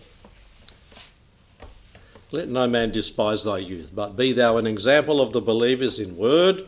Let 2.31 2.49
no 2.49 2.67
man 2.67 2.91
despise 2.91 3.43
thy 3.43 3.59
youth, 3.59 3.91
but 3.93 4.15
be 4.15 4.31
thou 4.31 4.57
an 4.57 4.67
example 4.67 5.21
of 5.21 5.31
the 5.31 5.41
believers 5.41 5.99
in 5.99 6.17
word, 6.17 6.65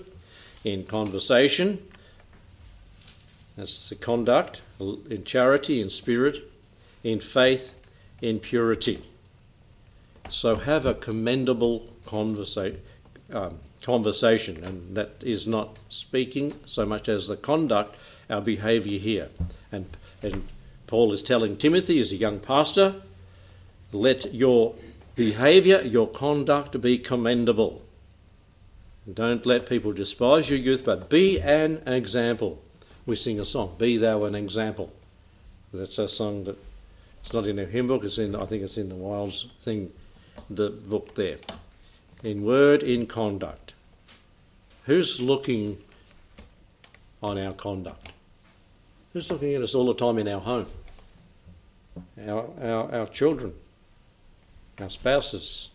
in 0.63 0.83
conversation, 0.83 1.85
that's 3.55 3.89
the 3.89 3.95
conduct, 3.95 4.61
in 4.79 5.23
charity, 5.23 5.81
in 5.81 5.89
spirit, 5.89 6.51
in 7.03 7.19
faith, 7.19 7.73
in 8.21 8.39
purity. 8.39 9.03
So 10.29 10.55
have 10.55 10.85
a 10.85 10.93
commendable 10.93 11.89
conversa- 12.05 12.79
um, 13.31 13.59
conversation, 13.81 14.63
and 14.63 14.95
that 14.95 15.11
is 15.21 15.47
not 15.47 15.77
speaking 15.89 16.53
so 16.65 16.85
much 16.85 17.07
as 17.07 17.27
the 17.27 17.37
conduct, 17.37 17.95
our 18.29 18.41
behaviour 18.41 18.99
here. 18.99 19.29
And, 19.71 19.85
and 20.21 20.47
Paul 20.87 21.13
is 21.13 21.21
telling 21.21 21.57
Timothy, 21.57 21.99
as 21.99 22.11
a 22.11 22.15
young 22.15 22.39
pastor, 22.39 22.95
let 23.91 24.33
your 24.33 24.75
behaviour, 25.15 25.81
your 25.81 26.07
conduct 26.07 26.81
be 26.81 26.97
commendable. 26.97 27.83
Don't 29.11 29.45
let 29.45 29.69
people 29.69 29.93
despise 29.93 30.49
your 30.49 30.59
youth, 30.59 30.83
but 30.83 31.09
be 31.09 31.39
an 31.39 31.83
example. 31.85 32.61
We 33.05 33.15
sing 33.15 33.39
a 33.39 33.45
song, 33.45 33.75
Be 33.77 33.97
Thou 33.97 34.23
an 34.23 34.33
Example. 34.33 34.91
That's 35.71 35.99
a 35.99 36.07
song 36.07 36.45
that 36.45 36.57
it's 37.21 37.33
not 37.33 37.47
in 37.47 37.59
our 37.59 37.65
hymn 37.65 37.87
book, 37.87 38.03
it's 38.03 38.17
in 38.17 38.35
I 38.35 38.45
think 38.45 38.63
it's 38.63 38.77
in 38.77 38.89
the 38.89 38.95
Wilds 38.95 39.47
thing, 39.63 39.91
the 40.49 40.69
book 40.69 41.15
there. 41.15 41.37
In 42.23 42.43
word, 42.43 42.81
in 42.81 43.07
conduct. 43.07 43.73
Who's 44.85 45.19
looking 45.19 45.77
on 47.21 47.37
our 47.37 47.53
conduct? 47.53 48.11
Who's 49.13 49.31
looking 49.31 49.53
at 49.53 49.61
us 49.61 49.75
all 49.75 49.85
the 49.85 49.93
time 49.93 50.17
in 50.17 50.27
our 50.27 50.41
home? 50.41 50.67
Our, 52.27 52.49
our, 52.61 52.91
our 52.93 53.07
children, 53.07 53.53
our 54.79 54.89
spouses. 54.89 55.69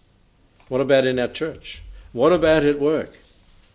What 0.68 0.80
about 0.80 1.06
in 1.06 1.18
our 1.18 1.28
church? 1.28 1.82
What 2.12 2.32
about 2.32 2.64
at 2.64 2.80
work? 2.80 3.18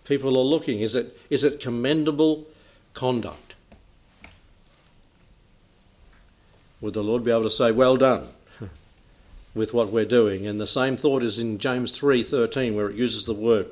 People 0.03 0.38
are 0.38 0.43
looking. 0.43 0.81
Is 0.81 0.95
it, 0.95 1.17
is 1.29 1.43
it 1.43 1.59
commendable 1.59 2.45
conduct? 2.93 3.45
Would 6.86 6.94
the 6.94 7.04
Lord 7.04 7.24
be 7.24 7.32
able 7.32 7.42
to 7.42 7.50
say, 7.50 7.72
Well 7.72 7.98
done 7.98 8.27
with 9.56 9.74
what 9.74 9.92
we're 9.92 10.06
doing? 10.06 10.46
And 10.46 10.62
the 10.62 10.68
same 10.68 10.98
thought 10.98 11.24
is 11.24 11.39
in 11.39 11.58
James 11.58 11.92
3:13, 11.92 12.75
where 12.75 12.92
it 12.92 12.96
uses 12.96 13.25
the 13.25 13.34
word 13.34 13.65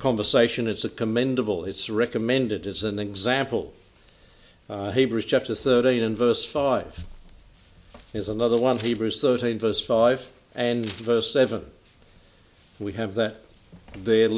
conversation. 0.00 0.66
It's 0.66 0.82
a 0.82 0.88
commendable, 0.88 1.64
it's 1.64 1.88
recommended, 1.88 2.66
it's 2.66 2.82
an 2.82 2.98
example. 2.98 3.72
Uh, 4.68 4.90
Hebrews 4.90 5.24
chapter 5.24 5.54
13 5.54 6.02
and 6.02 6.18
verse 6.18 6.44
5. 6.44 7.06
There's 8.10 8.28
another 8.28 8.58
one, 8.58 8.80
Hebrews 8.80 9.20
13, 9.20 9.60
verse 9.60 9.80
5 9.86 10.28
and 10.56 10.84
verse 10.84 11.32
7. 11.32 11.64
We 12.80 12.94
have 12.94 13.14
that 13.14 13.36
there 13.94 14.28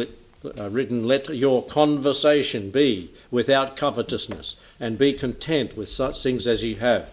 uh, 0.58 0.68
written, 0.68 1.04
Let 1.04 1.30
your 1.30 1.64
conversation 1.64 2.70
be 2.70 3.14
without 3.30 3.78
covetousness, 3.78 4.56
and 4.78 4.98
be 4.98 5.14
content 5.14 5.74
with 5.74 5.88
such 5.88 6.22
things 6.22 6.46
as 6.46 6.62
ye 6.62 6.74
have. 6.74 7.10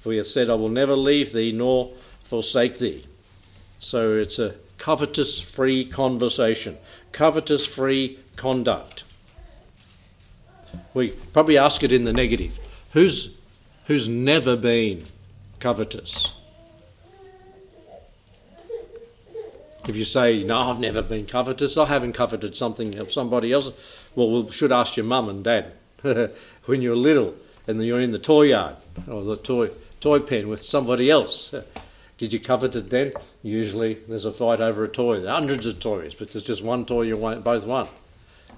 For 0.00 0.12
he 0.12 0.18
hath 0.18 0.26
said, 0.26 0.50
I 0.50 0.54
will 0.54 0.68
never 0.68 0.96
leave 0.96 1.32
thee 1.32 1.52
nor 1.52 1.92
forsake 2.24 2.78
thee. 2.78 3.06
So 3.78 4.14
it's 4.14 4.38
a 4.38 4.54
covetous 4.78 5.40
free 5.40 5.84
conversation, 5.84 6.78
covetous 7.12 7.66
free 7.66 8.18
conduct. 8.36 9.04
We 10.94 11.10
probably 11.32 11.58
ask 11.58 11.82
it 11.82 11.92
in 11.92 12.04
the 12.04 12.12
negative. 12.12 12.58
Who's, 12.92 13.36
who's 13.86 14.08
never 14.08 14.56
been 14.56 15.04
covetous? 15.58 16.34
If 19.88 19.96
you 19.96 20.04
say, 20.04 20.42
No, 20.42 20.60
I've 20.60 20.80
never 20.80 21.02
been 21.02 21.26
covetous, 21.26 21.76
I 21.76 21.86
haven't 21.86 22.12
coveted 22.12 22.56
something 22.56 22.98
of 22.98 23.12
somebody 23.12 23.52
else, 23.52 23.70
well, 24.14 24.42
we 24.42 24.52
should 24.52 24.72
ask 24.72 24.96
your 24.96 25.06
mum 25.06 25.28
and 25.28 25.44
dad 25.44 25.72
when 26.66 26.82
you're 26.82 26.96
little 26.96 27.34
and 27.66 27.82
you're 27.82 28.00
in 28.00 28.12
the 28.12 28.18
toy 28.18 28.42
yard 28.42 28.76
or 29.08 29.24
the 29.24 29.36
toy, 29.36 29.70
toy 30.00 30.18
pen 30.18 30.48
with 30.48 30.62
somebody 30.62 31.10
else. 31.10 31.54
Did 32.18 32.32
you 32.32 32.40
covet 32.40 32.76
it 32.76 32.90
then? 32.90 33.12
Usually 33.42 33.94
there's 34.08 34.24
a 34.24 34.32
fight 34.32 34.60
over 34.60 34.84
a 34.84 34.88
toy. 34.88 35.20
There 35.20 35.30
are 35.30 35.40
hundreds 35.40 35.66
of 35.66 35.80
toys, 35.80 36.14
but 36.14 36.30
there's 36.30 36.44
just 36.44 36.62
one 36.62 36.84
toy 36.84 37.02
you 37.02 37.16
both 37.16 37.64
want. 37.64 37.90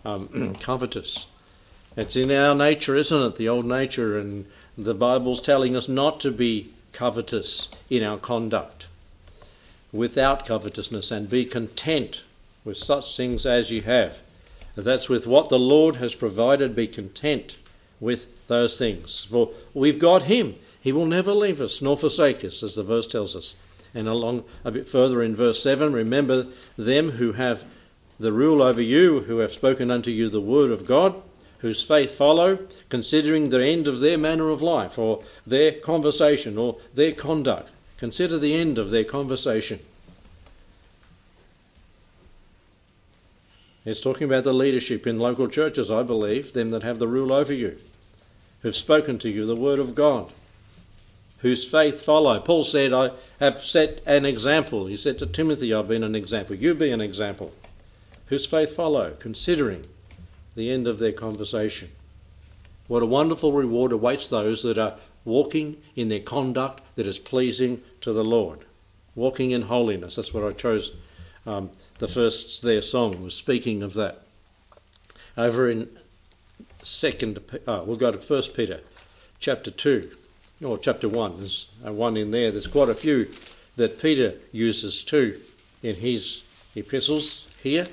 Um, 0.04 0.54
covetous. 0.60 1.26
It's 1.96 2.16
in 2.16 2.30
our 2.30 2.54
nature, 2.54 2.96
isn't 2.96 3.22
it? 3.22 3.36
The 3.36 3.48
old 3.48 3.66
nature, 3.66 4.18
and 4.18 4.46
the 4.76 4.94
Bible's 4.94 5.40
telling 5.40 5.76
us 5.76 5.88
not 5.88 6.20
to 6.20 6.30
be 6.30 6.72
covetous 6.92 7.68
in 7.90 8.02
our 8.02 8.18
conduct 8.18 8.86
without 9.92 10.46
covetousness 10.46 11.10
and 11.10 11.28
be 11.28 11.44
content 11.44 12.22
with 12.64 12.76
such 12.76 13.16
things 13.16 13.44
as 13.44 13.70
you 13.70 13.82
have. 13.82 14.20
That's 14.74 15.08
with 15.08 15.26
what 15.26 15.50
the 15.50 15.58
Lord 15.58 15.96
has 15.96 16.14
provided, 16.14 16.74
be 16.74 16.86
content 16.86 17.58
with 18.00 18.26
those 18.48 18.78
things. 18.78 19.24
For 19.24 19.50
we've 19.74 19.98
got 19.98 20.24
Him. 20.24 20.56
He 20.82 20.92
will 20.92 21.06
never 21.06 21.32
leave 21.32 21.60
us 21.60 21.80
nor 21.80 21.96
forsake 21.96 22.44
us, 22.44 22.62
as 22.62 22.74
the 22.74 22.82
verse 22.82 23.06
tells 23.06 23.36
us. 23.36 23.54
And 23.94 24.08
along 24.08 24.44
a 24.64 24.72
bit 24.72 24.88
further 24.88 25.22
in 25.22 25.36
verse 25.36 25.62
7, 25.62 25.92
remember 25.92 26.48
them 26.76 27.12
who 27.12 27.32
have 27.32 27.64
the 28.18 28.32
rule 28.32 28.60
over 28.60 28.82
you, 28.82 29.20
who 29.20 29.38
have 29.38 29.52
spoken 29.52 29.90
unto 29.90 30.10
you 30.10 30.28
the 30.28 30.40
word 30.40 30.72
of 30.72 30.86
God, 30.86 31.14
whose 31.58 31.84
faith 31.84 32.16
follow, 32.16 32.58
considering 32.88 33.50
the 33.50 33.64
end 33.64 33.86
of 33.86 34.00
their 34.00 34.18
manner 34.18 34.48
of 34.48 34.60
life, 34.60 34.98
or 34.98 35.22
their 35.46 35.70
conversation, 35.70 36.58
or 36.58 36.78
their 36.92 37.12
conduct. 37.12 37.70
Consider 37.98 38.36
the 38.36 38.54
end 38.54 38.76
of 38.76 38.90
their 38.90 39.04
conversation. 39.04 39.78
It's 43.84 44.00
talking 44.00 44.24
about 44.24 44.42
the 44.42 44.52
leadership 44.52 45.06
in 45.06 45.20
local 45.20 45.46
churches, 45.46 45.92
I 45.92 46.02
believe, 46.02 46.52
them 46.52 46.70
that 46.70 46.82
have 46.82 46.98
the 46.98 47.08
rule 47.08 47.32
over 47.32 47.52
you, 47.52 47.78
who've 48.62 48.74
spoken 48.74 49.20
to 49.20 49.30
you 49.30 49.46
the 49.46 49.54
word 49.54 49.78
of 49.78 49.94
God, 49.94 50.32
whose 51.42 51.68
faith 51.68 52.00
follow. 52.00 52.40
Paul 52.40 52.64
said, 52.64 52.92
I 52.92 53.10
have 53.38 53.60
set 53.60 54.00
an 54.06 54.24
example. 54.24 54.86
He 54.86 54.96
said 54.96 55.18
to 55.18 55.26
Timothy, 55.26 55.74
I've 55.74 55.88
been 55.88 56.04
an 56.04 56.14
example. 56.14 56.56
You 56.56 56.74
be 56.74 56.90
an 56.90 57.00
example. 57.00 57.52
Whose 58.26 58.46
faith 58.46 58.74
follow, 58.74 59.16
considering 59.18 59.84
the 60.54 60.70
end 60.70 60.86
of 60.86 60.98
their 60.98 61.12
conversation. 61.12 61.90
What 62.86 63.02
a 63.02 63.06
wonderful 63.06 63.52
reward 63.52 63.90
awaits 63.90 64.28
those 64.28 64.62
that 64.62 64.78
are 64.78 64.96
walking 65.24 65.78
in 65.96 66.08
their 66.08 66.20
conduct 66.20 66.80
that 66.94 67.06
is 67.06 67.18
pleasing 67.18 67.82
to 68.00 68.12
the 68.12 68.24
Lord. 68.24 68.60
Walking 69.14 69.50
in 69.50 69.62
holiness. 69.62 70.16
That's 70.16 70.32
what 70.32 70.44
I 70.44 70.52
chose. 70.52 70.92
Um, 71.44 71.70
the 71.98 72.08
first 72.08 72.62
their 72.62 72.80
song 72.80 73.22
was 73.22 73.34
speaking 73.34 73.82
of 73.82 73.94
that. 73.94 74.22
Over 75.36 75.68
in 75.68 75.88
second, 76.82 77.40
oh, 77.66 77.82
we'll 77.82 77.96
go 77.96 78.12
to 78.12 78.18
First 78.18 78.54
Peter, 78.54 78.80
chapter 79.38 79.70
two, 79.70 80.10
or 80.62 80.78
chapter 80.78 81.08
one. 81.08 81.36
There's 81.36 81.66
uh, 81.86 81.92
one 81.92 82.16
in 82.16 82.30
there. 82.30 82.50
There's 82.50 82.66
quite 82.66 82.88
a 82.88 82.94
few 82.94 83.28
that 83.76 84.00
Peter 84.00 84.34
uses 84.52 85.02
too 85.02 85.40
in 85.82 85.96
his 85.96 86.42
epistles 86.74 87.46
here. 87.62 87.86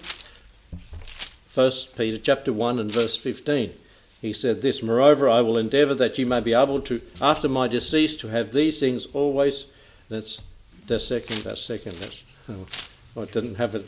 First 1.48 1.98
Peter 1.98 2.18
chapter 2.18 2.54
one 2.54 2.80
and 2.80 2.92
verse 2.92 3.18
fifteen. 3.18 3.74
he 4.22 4.34
said 4.34 4.62
this 4.62 4.84
Moreover, 4.84 5.30
I 5.30 5.42
will 5.42 5.58
endeavour 5.58 5.96
that 5.96 6.18
ye 6.18 6.26
may 6.26 6.40
be 6.40 6.54
able 6.54 6.82
to, 6.82 7.02
after 7.22 7.50
my 7.50 7.68
decease, 7.68 8.16
to 8.18 8.28
have 8.28 8.54
these 8.54 8.80
things 8.80 9.08
always. 9.14 9.66
That's 10.10 10.42
the 10.88 11.00
second, 11.00 11.38
that 11.44 11.58
second, 11.58 11.94
that's, 11.94 12.24
I 13.18 13.26
didn't 13.26 13.56
have 13.56 13.76
it 13.76 13.86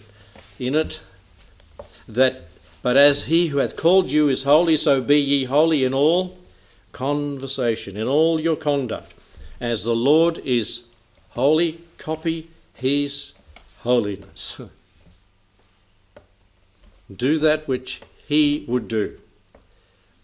in 0.60 0.76
it. 0.76 1.02
That, 2.08 2.44
but 2.82 2.98
as 2.98 3.26
he 3.26 3.48
who 3.48 3.58
hath 3.58 3.76
called 3.76 4.12
you 4.12 4.30
is 4.30 4.44
holy, 4.44 4.78
so 4.78 5.02
be 5.02 5.20
ye 5.20 5.46
holy 5.46 5.84
in 5.84 5.94
all 5.94 6.38
conversation, 6.92 7.98
in 7.98 8.08
all 8.08 8.40
your 8.40 8.56
conduct. 8.56 9.14
As 9.60 9.84
the 9.84 9.96
Lord 9.96 10.40
is 10.40 10.84
holy, 11.30 11.82
copy 11.98 12.50
his 12.74 13.34
holiness. 13.80 14.60
do 17.16 17.38
that 17.38 17.68
which 17.68 18.02
he 18.28 18.66
would 18.68 18.88
do. 18.88 19.20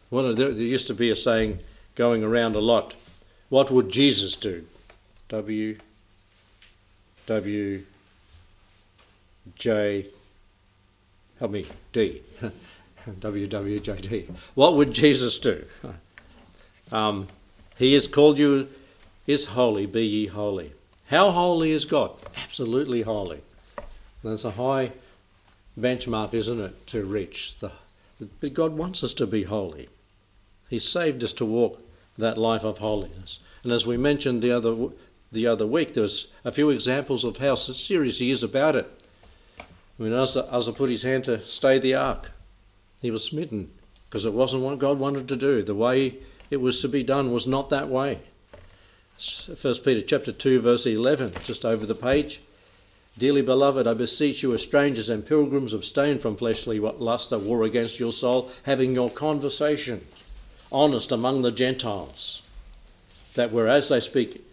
Well, 0.10 0.34
there, 0.34 0.54
there 0.54 0.66
used 0.66 0.88
to 0.88 0.94
be 0.94 1.10
a 1.10 1.16
saying 1.16 1.60
going 1.96 2.24
around 2.24 2.56
a 2.56 2.60
lot. 2.60 2.94
What 3.50 3.72
would 3.72 3.90
Jesus 3.90 4.36
do? 4.36 4.66
W 5.30 5.78
W 7.26 7.84
J 9.56 10.06
help 11.40 11.52
me 11.52 11.66
D 11.92 12.22
W 13.20 13.48
W 13.48 13.80
J 13.80 13.96
D. 13.96 14.28
What 14.56 14.76
would 14.76 14.94
Jesus 14.94 15.38
do? 15.38 15.66
Um, 16.91 17.27
he 17.77 17.94
has 17.94 18.08
called 18.08 18.39
you 18.39 18.70
is 19.25 19.46
holy, 19.46 19.86
be 19.86 20.06
ye 20.06 20.27
holy. 20.27 20.74
How 21.08 21.32
holy 21.32 21.72
is 21.72 21.86
God? 21.86 22.12
Absolutely 22.36 23.01
holy. 23.01 23.41
There's 24.24 24.46
a 24.46 24.51
high 24.51 24.91
benchmark, 25.79 26.34
isn't 26.34 26.60
it, 26.60 26.88
to 26.88 27.03
reach. 27.03 27.58
The, 27.60 27.72
but 28.39 28.53
God 28.53 28.74
wants 28.74 29.03
us 29.03 29.13
to 29.15 29.27
be 29.27 29.44
holy. 29.44 29.89
He 30.70 30.79
saved 30.79 31.24
us 31.24 31.34
to 31.34 31.46
walk 31.46 31.82
that 32.17 32.38
life 32.38 32.63
of 32.63 32.79
holiness. 32.79 33.39
And 33.63 33.72
as 33.72 33.86
we 33.86 33.98
mentioned 33.98 34.41
the 34.41 34.51
other 34.51 34.75
the 35.32 35.46
other 35.46 35.67
week, 35.67 35.94
there 35.94 36.03
was 36.03 36.27
a 36.46 36.53
few 36.53 36.70
examples 36.70 37.25
of 37.25 37.38
how 37.38 37.56
serious 37.56 38.20
he 38.20 38.32
is 38.32 38.44
about 38.44 38.77
it. 38.77 38.89
Mean, 40.00 40.13
Uzzah, 40.13 40.51
Uzzah 40.51 40.74
put 40.74 40.89
his 40.89 41.03
hand 41.03 41.25
to 41.25 41.44
stay 41.44 41.79
the 41.79 41.96
ark. 41.96 42.32
He 43.01 43.12
was 43.12 43.24
smitten 43.24 43.72
because 44.10 44.25
it 44.25 44.34
wasn't 44.34 44.63
what 44.63 44.79
God 44.79 45.00
wanted 45.00 45.27
to 45.27 45.36
do. 45.36 45.63
The 45.63 45.75
way 45.75 46.15
it 46.50 46.58
was 46.58 46.82
to 46.82 46.88
be 46.88 47.04
done 47.04 47.32
was 47.32 47.48
not 47.48 47.70
that 47.70 47.89
way. 47.89 48.20
First 49.18 49.84
Peter 49.84 50.01
chapter 50.01 50.32
2 50.32 50.62
verse 50.62 50.86
11 50.86 51.34
just 51.46 51.66
over 51.66 51.88
the 51.88 51.96
page 51.96 52.39
Dearly 53.18 53.42
beloved 53.42 53.88
I 53.88 53.96
beseech 53.96 54.44
you 54.44 54.54
as 54.54 54.62
strangers 54.62 55.10
and 55.10 55.25
pilgrims 55.25 55.74
abstain 55.74 56.20
from 56.20 56.36
fleshly 56.36 56.80
lust 56.80 57.32
that 57.32 57.39
war 57.39 57.63
against 57.63 58.00
your 58.00 58.12
soul 58.12 58.51
having 58.63 58.94
your 58.94 59.10
conversation 59.10 60.06
honest 60.72 61.12
among 61.12 61.42
the 61.42 61.51
Gentiles 61.51 62.44
that 63.34 63.51
whereas 63.51 63.89
they 63.89 64.00
speak 64.00 64.46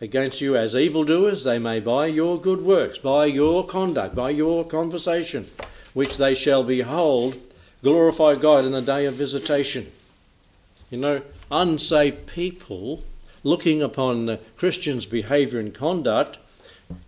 against 0.00 0.40
you 0.40 0.56
as 0.56 0.74
evildoers 0.74 1.44
they 1.44 1.60
may 1.60 1.78
by 1.78 2.06
your 2.06 2.40
good 2.40 2.62
works 2.62 2.98
by 2.98 3.24
your 3.24 3.64
conduct 3.64 4.16
by 4.16 4.30
your 4.30 4.64
conversation 4.64 5.48
which 5.94 6.16
they 6.16 6.34
shall 6.34 6.64
behold 6.64 7.40
glorify 7.84 8.34
God 8.34 8.64
in 8.64 8.72
the 8.72 8.82
day 8.82 9.04
of 9.04 9.14
visitation 9.14 9.92
you 10.90 10.98
know 10.98 11.22
unsaved 11.50 12.26
people 12.26 13.02
looking 13.42 13.82
upon 13.82 14.26
the 14.26 14.40
Christian's 14.56 15.06
behaviour 15.06 15.58
and 15.58 15.74
conduct 15.74 16.38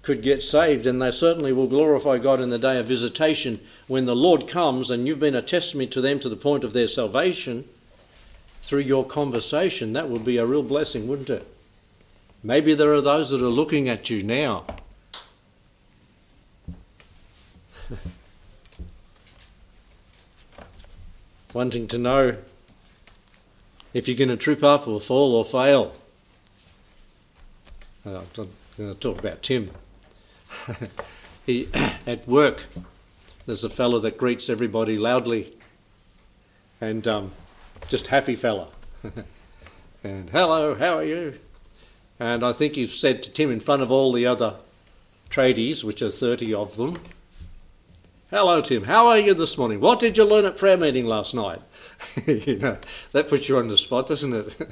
could 0.03 0.23
get 0.23 0.43
saved, 0.43 0.87
and 0.87 1.01
they 1.01 1.11
certainly 1.11 1.53
will 1.53 1.67
glorify 1.67 2.19
God 2.19 2.41
in 2.41 2.51
the 2.51 2.59
day 2.59 2.79
of 2.79 2.87
visitation 2.87 3.61
when 3.87 4.05
the 4.07 4.17
Lord 4.17 4.47
comes 4.47 4.91
and 4.91 5.07
you've 5.07 5.21
been 5.21 5.35
a 5.35 5.43
testimony 5.43 5.87
to 5.89 6.01
them 6.01 6.19
to 6.21 6.29
the 6.29 6.37
point 6.37 6.65
of 6.65 6.73
their 6.73 6.89
salvation 6.89 7.65
through 8.63 8.81
your 8.81 9.05
conversation. 9.07 9.95
That 9.95 10.11
would 10.11 10.25
be 10.25 10.37
a 10.37 10.47
real 10.47 10.63
blessing, 10.63 11.09
wouldn't 11.09 11.31
it? 11.31 11.47
Maybe 12.43 12.75
there 12.75 12.93
are 12.93 13.01
those 13.01 13.31
that 13.31 13.43
are 13.43 13.49
looking 13.49 13.89
at 13.89 14.11
you 14.11 14.23
now. 14.23 14.65
Wanting 21.53 21.89
to 21.89 21.99
know 21.99 22.37
if 23.93 24.07
you're 24.07 24.17
going 24.17 24.29
to 24.29 24.37
trip 24.37 24.63
up 24.63 24.87
or 24.87 25.01
fall 25.01 25.35
or 25.35 25.45
fail. 25.45 25.95
Uh, 28.05 28.21
I'm 28.21 28.49
going 28.77 28.95
to 28.95 28.95
talk 28.95 29.19
about 29.19 29.43
Tim. 29.43 29.71
he 31.47 31.69
at 32.07 32.27
work, 32.27 32.67
there's 33.47 33.65
a 33.65 33.71
fellow 33.71 33.99
that 34.01 34.17
greets 34.17 34.49
everybody 34.49 34.97
loudly, 34.97 35.53
and 36.81 37.07
um, 37.07 37.33
just 37.89 38.09
happy 38.09 38.37
fella. 38.37 38.69
and 40.05 40.31
hello, 40.31 40.75
how 40.75 40.99
are 40.99 41.05
you? 41.05 41.39
And 42.19 42.45
I 42.45 42.53
think 42.53 42.75
he's 42.75 42.93
said 42.93 43.23
to 43.23 43.33
Tim 43.33 43.51
in 43.51 43.61
front 43.61 43.83
of 43.83 43.91
all 43.91 44.13
the 44.13 44.27
other 44.27 44.57
tradies, 45.31 45.83
which 45.83 46.03
are 46.03 46.11
30 46.11 46.53
of 46.55 46.77
them, 46.77 47.01
Hello, 48.31 48.61
Tim. 48.61 48.85
How 48.85 49.09
are 49.09 49.19
you 49.19 49.35
this 49.35 49.59
morning? 49.59 49.81
What 49.81 49.99
did 49.99 50.17
you 50.17 50.25
learn 50.25 50.45
at 50.45 50.57
prayer 50.57 50.77
meeting 50.77 51.05
last 51.05 51.35
night? 51.35 51.61
you 52.27 52.59
know, 52.59 52.79
that 53.11 53.29
puts 53.29 53.49
you 53.49 53.59
on 53.59 53.67
the 53.67 53.77
spot, 53.77 54.07
doesn't 54.07 54.33
it? 54.33 54.71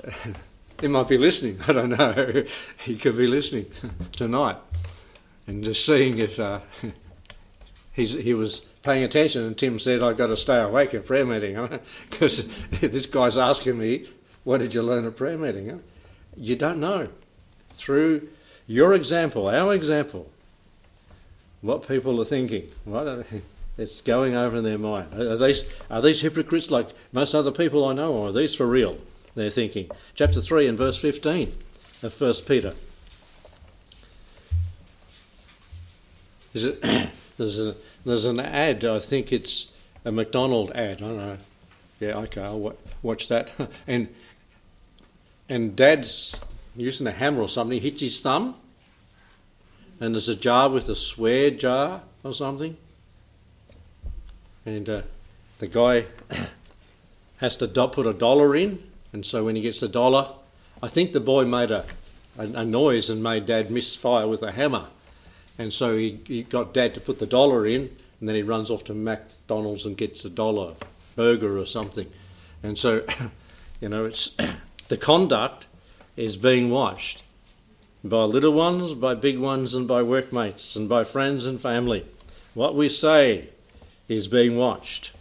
he 0.80 0.88
might 0.88 1.08
be 1.08 1.18
listening. 1.18 1.60
I 1.68 1.74
don't 1.74 1.90
know. 1.90 2.44
he 2.86 2.96
could 2.96 3.18
be 3.18 3.26
listening 3.26 3.66
tonight 4.12 4.56
and 5.46 5.62
just 5.62 5.84
seeing 5.84 6.16
if 6.16 6.40
uh, 6.40 6.60
he 7.92 8.32
was 8.32 8.62
paying 8.82 9.04
attention. 9.04 9.44
And 9.44 9.58
Tim 9.58 9.78
said, 9.78 10.02
"I've 10.02 10.16
got 10.16 10.28
to 10.28 10.36
stay 10.38 10.58
awake 10.58 10.94
at 10.94 11.04
prayer 11.04 11.26
meeting 11.26 11.80
because 12.08 12.48
this 12.70 13.04
guy's 13.04 13.36
asking 13.36 13.76
me, 13.76 14.08
what 14.44 14.60
did 14.60 14.72
you 14.72 14.80
learn 14.80 15.04
at 15.04 15.16
prayer 15.16 15.36
meeting?" 15.36 15.82
You 16.34 16.56
don't 16.56 16.80
know. 16.80 17.10
Through 17.74 18.26
your 18.66 18.94
example, 18.94 19.48
our 19.48 19.74
example, 19.74 20.32
what 21.60 21.86
people 21.86 22.20
are 22.20 22.24
thinking. 22.24 22.68
What 22.84 23.26
it's 23.78 24.00
going 24.00 24.34
over 24.34 24.56
in 24.56 24.64
their 24.64 24.78
mind. 24.78 25.14
Are 25.14 25.36
these, 25.36 25.64
are 25.90 26.02
these 26.02 26.20
hypocrites 26.20 26.70
like 26.70 26.88
most 27.12 27.34
other 27.34 27.50
people 27.50 27.84
I 27.84 27.94
know, 27.94 28.12
or 28.12 28.28
are 28.28 28.32
these 28.32 28.54
for 28.54 28.66
real? 28.66 28.98
They're 29.34 29.50
thinking. 29.50 29.90
Chapter 30.14 30.40
3 30.40 30.66
and 30.66 30.78
verse 30.78 30.98
15 30.98 31.52
of 32.02 32.20
1 32.20 32.34
Peter. 32.46 32.74
There's, 36.52 36.64
a, 36.64 37.10
there's, 37.36 37.60
a, 37.60 37.76
there's 38.04 38.24
an 38.24 38.40
ad, 38.40 38.84
I 38.84 38.98
think 38.98 39.32
it's 39.32 39.68
a 40.04 40.12
McDonald 40.12 40.72
ad. 40.72 40.96
I 41.02 41.06
don't 41.06 41.16
know. 41.16 41.38
Yeah, 42.00 42.16
okay, 42.18 42.42
I'll 42.42 42.76
watch 43.02 43.28
that. 43.28 43.50
and 43.86 44.08
and 45.48 45.74
Dad's 45.74 46.38
using 46.76 47.06
a 47.06 47.12
hammer 47.12 47.40
or 47.40 47.48
something, 47.48 47.80
hits 47.80 48.02
his 48.02 48.20
thumb, 48.20 48.54
and 50.00 50.14
there's 50.14 50.28
a 50.28 50.34
jar 50.34 50.68
with 50.68 50.88
a 50.88 50.94
swear 50.94 51.50
jar 51.50 52.02
or 52.22 52.34
something. 52.34 52.76
And 54.64 54.88
uh, 54.88 55.02
the 55.58 55.66
guy 55.66 56.06
has 57.38 57.56
to 57.56 57.66
do- 57.66 57.88
put 57.88 58.06
a 58.06 58.12
dollar 58.12 58.54
in, 58.54 58.82
and 59.12 59.24
so 59.24 59.44
when 59.44 59.56
he 59.56 59.62
gets 59.62 59.80
the 59.80 59.88
dollar, 59.88 60.30
I 60.82 60.88
think 60.88 61.12
the 61.12 61.20
boy 61.20 61.44
made 61.44 61.70
a, 61.70 61.84
a, 62.38 62.42
a 62.42 62.64
noise 62.64 63.10
and 63.10 63.22
made 63.22 63.46
Dad 63.46 63.70
misfire 63.70 64.28
with 64.28 64.42
a 64.42 64.52
hammer. 64.52 64.86
And 65.58 65.72
so 65.72 65.96
he, 65.96 66.20
he 66.24 66.42
got 66.44 66.72
Dad 66.72 66.94
to 66.94 67.00
put 67.00 67.18
the 67.18 67.26
dollar 67.26 67.66
in, 67.66 67.90
and 68.20 68.28
then 68.28 68.36
he 68.36 68.42
runs 68.42 68.70
off 68.70 68.84
to 68.84 68.94
McDonald's 68.94 69.84
and 69.84 69.96
gets 69.96 70.24
a 70.24 70.30
dollar 70.30 70.74
burger 71.16 71.58
or 71.58 71.66
something. 71.66 72.08
And 72.62 72.78
so, 72.78 73.04
you 73.80 73.88
know, 73.88 74.04
it's 74.04 74.36
the 74.88 74.96
conduct 74.96 75.66
is 76.16 76.36
being 76.36 76.70
watched 76.70 77.22
by 78.04 78.24
little 78.24 78.52
ones, 78.52 78.94
by 78.94 79.14
big 79.14 79.38
ones, 79.38 79.74
and 79.74 79.88
by 79.88 80.02
workmates, 80.02 80.76
and 80.76 80.88
by 80.88 81.04
friends 81.04 81.46
and 81.46 81.60
family. 81.60 82.06
What 82.54 82.74
we 82.74 82.88
say 82.88 83.48
is 84.08 84.28
being 84.28 84.56
watched. 84.56 85.12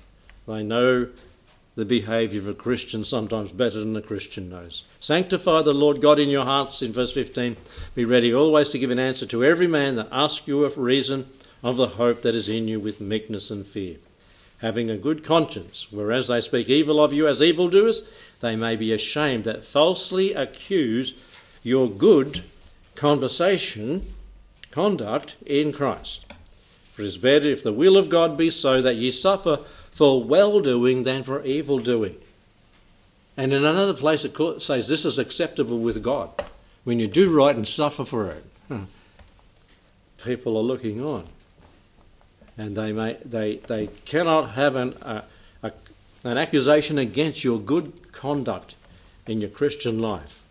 They 0.47 0.63
know 0.63 1.07
the 1.75 1.85
behaviour 1.85 2.39
of 2.39 2.47
a 2.47 2.53
Christian 2.53 3.05
sometimes 3.05 3.51
better 3.51 3.79
than 3.79 3.95
a 3.95 4.01
Christian 4.01 4.49
knows. 4.49 4.83
Sanctify 4.99 5.61
the 5.61 5.73
Lord 5.73 6.01
God 6.01 6.17
in 6.17 6.29
your 6.29 6.45
hearts, 6.45 6.81
in 6.81 6.91
verse 6.91 7.13
15. 7.13 7.55
Be 7.93 8.03
ready 8.03 8.33
always 8.33 8.69
to 8.69 8.79
give 8.79 8.89
an 8.89 8.97
answer 8.97 9.27
to 9.27 9.43
every 9.43 9.67
man 9.67 9.95
that 9.95 10.09
asks 10.11 10.47
you 10.47 10.65
a 10.65 10.69
reason 10.69 11.27
of 11.61 11.77
the 11.77 11.89
hope 11.89 12.23
that 12.23 12.33
is 12.33 12.49
in 12.49 12.67
you 12.67 12.79
with 12.79 12.99
meekness 12.99 13.51
and 13.51 13.67
fear. 13.67 13.97
Having 14.59 14.89
a 14.89 14.97
good 14.97 15.23
conscience, 15.23 15.87
whereas 15.91 16.29
they 16.29 16.41
speak 16.41 16.67
evil 16.67 17.03
of 17.03 17.13
you 17.13 17.27
as 17.27 17.43
evildoers, 17.43 18.01
they 18.39 18.55
may 18.55 18.75
be 18.75 18.91
ashamed 18.91 19.43
that 19.43 19.65
falsely 19.65 20.33
accuse 20.33 21.13
your 21.61 21.89
good 21.89 22.43
conversation, 22.97 24.05
conduct 24.71 25.37
in 25.45 25.71
Christ. 25.71 26.25
For 26.91 27.03
it 27.03 27.07
is 27.07 27.17
better 27.17 27.47
if 27.47 27.63
the 27.63 27.71
will 27.71 27.95
of 27.95 28.09
God 28.09 28.37
be 28.37 28.49
so 28.49 28.81
that 28.81 28.95
ye 28.95 29.11
suffer 29.11 29.59
for 29.91 30.21
well 30.21 30.59
doing 30.59 31.03
than 31.03 31.23
for 31.23 31.45
evil 31.45 31.79
doing. 31.79 32.17
And 33.37 33.53
in 33.53 33.63
another 33.63 33.93
place 33.93 34.25
it 34.25 34.35
says 34.61 34.87
this 34.87 35.05
is 35.05 35.19
acceptable 35.19 35.79
with 35.79 36.03
God. 36.03 36.31
When 36.83 36.99
you 36.99 37.07
do 37.07 37.29
right 37.29 37.55
and 37.55 37.67
suffer 37.67 38.03
for 38.03 38.31
it, 38.31 38.43
people 40.23 40.57
are 40.57 40.63
looking 40.63 41.03
on. 41.03 41.27
And 42.57 42.75
they, 42.75 42.91
may, 42.91 43.17
they, 43.23 43.57
they 43.57 43.87
cannot 44.05 44.51
have 44.51 44.75
an, 44.75 44.95
a, 45.03 45.23
a, 45.61 45.71
an 46.23 46.39
accusation 46.39 46.97
against 46.97 47.43
your 47.43 47.59
good 47.59 48.11
conduct 48.11 48.75
in 49.27 49.39
your 49.39 49.51
Christian 49.51 50.01
life. 50.01 50.41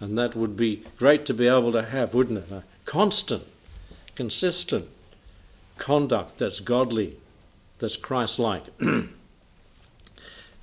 And 0.00 0.16
that 0.16 0.36
would 0.36 0.56
be 0.56 0.84
great 0.96 1.26
to 1.26 1.34
be 1.34 1.48
able 1.48 1.72
to 1.72 1.82
have, 1.82 2.14
wouldn't 2.14 2.38
it? 2.38 2.52
A 2.52 2.64
constant, 2.84 3.44
consistent 4.14 4.88
conduct 5.76 6.38
that's 6.38 6.60
godly, 6.60 7.16
that's 7.78 7.96
Christ 7.96 8.38
like. 8.38 8.64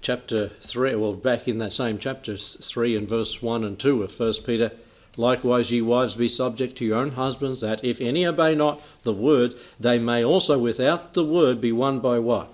chapter 0.01 0.49
3, 0.61 0.95
well, 0.95 1.13
back 1.13 1.47
in 1.47 1.57
that 1.57 1.73
same 1.73 1.97
chapter 1.97 2.37
3 2.37 2.95
and 2.95 3.09
verse 3.09 3.41
1 3.41 3.63
and 3.63 3.79
2 3.79 4.03
of 4.03 4.19
1 4.19 4.33
Peter, 4.45 4.71
likewise, 5.17 5.71
ye 5.71 5.81
wives, 5.81 6.15
be 6.15 6.29
subject 6.29 6.77
to 6.77 6.85
your 6.85 6.97
own 6.97 7.11
husbands, 7.11 7.61
that 7.61 7.83
if 7.83 7.99
any 7.99 8.25
obey 8.25 8.53
not 8.53 8.81
the 9.01 9.13
word, 9.13 9.55
they 9.79 9.97
may 9.97 10.23
also 10.23 10.59
without 10.59 11.13
the 11.13 11.25
word 11.25 11.59
be 11.59 11.71
won 11.71 11.99
by 11.99 12.19
what? 12.19 12.53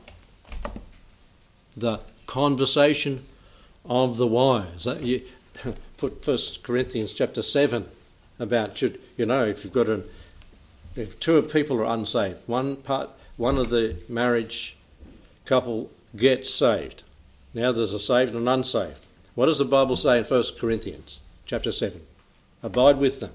The 1.75 1.99
conversation 2.25 3.25
of 3.83 4.15
the 4.15 4.27
wise. 4.27 4.87
Put 6.01 6.25
First 6.25 6.63
Corinthians 6.63 7.13
chapter 7.13 7.43
7 7.43 7.85
about, 8.39 8.75
should, 8.75 8.99
you 9.17 9.25
know, 9.27 9.45
if 9.45 9.63
you've 9.63 9.71
got 9.71 9.87
an, 9.87 10.03
if 10.95 11.19
two 11.19 11.39
people 11.43 11.79
are 11.79 11.93
unsaved, 11.93 12.39
one 12.47 12.77
part, 12.77 13.11
one 13.37 13.59
of 13.59 13.69
the 13.69 13.97
marriage 14.09 14.75
couple 15.45 15.91
gets 16.15 16.51
saved. 16.51 17.03
Now 17.53 17.71
there's 17.71 17.93
a 17.93 17.99
saved 17.99 18.33
and 18.33 18.49
unsaved. 18.49 19.05
What 19.35 19.45
does 19.45 19.59
the 19.59 19.65
Bible 19.65 19.95
say 19.95 20.17
in 20.17 20.23
First 20.23 20.57
Corinthians 20.57 21.19
chapter 21.45 21.71
7? 21.71 22.01
Abide 22.63 22.97
with 22.97 23.19
them. 23.19 23.33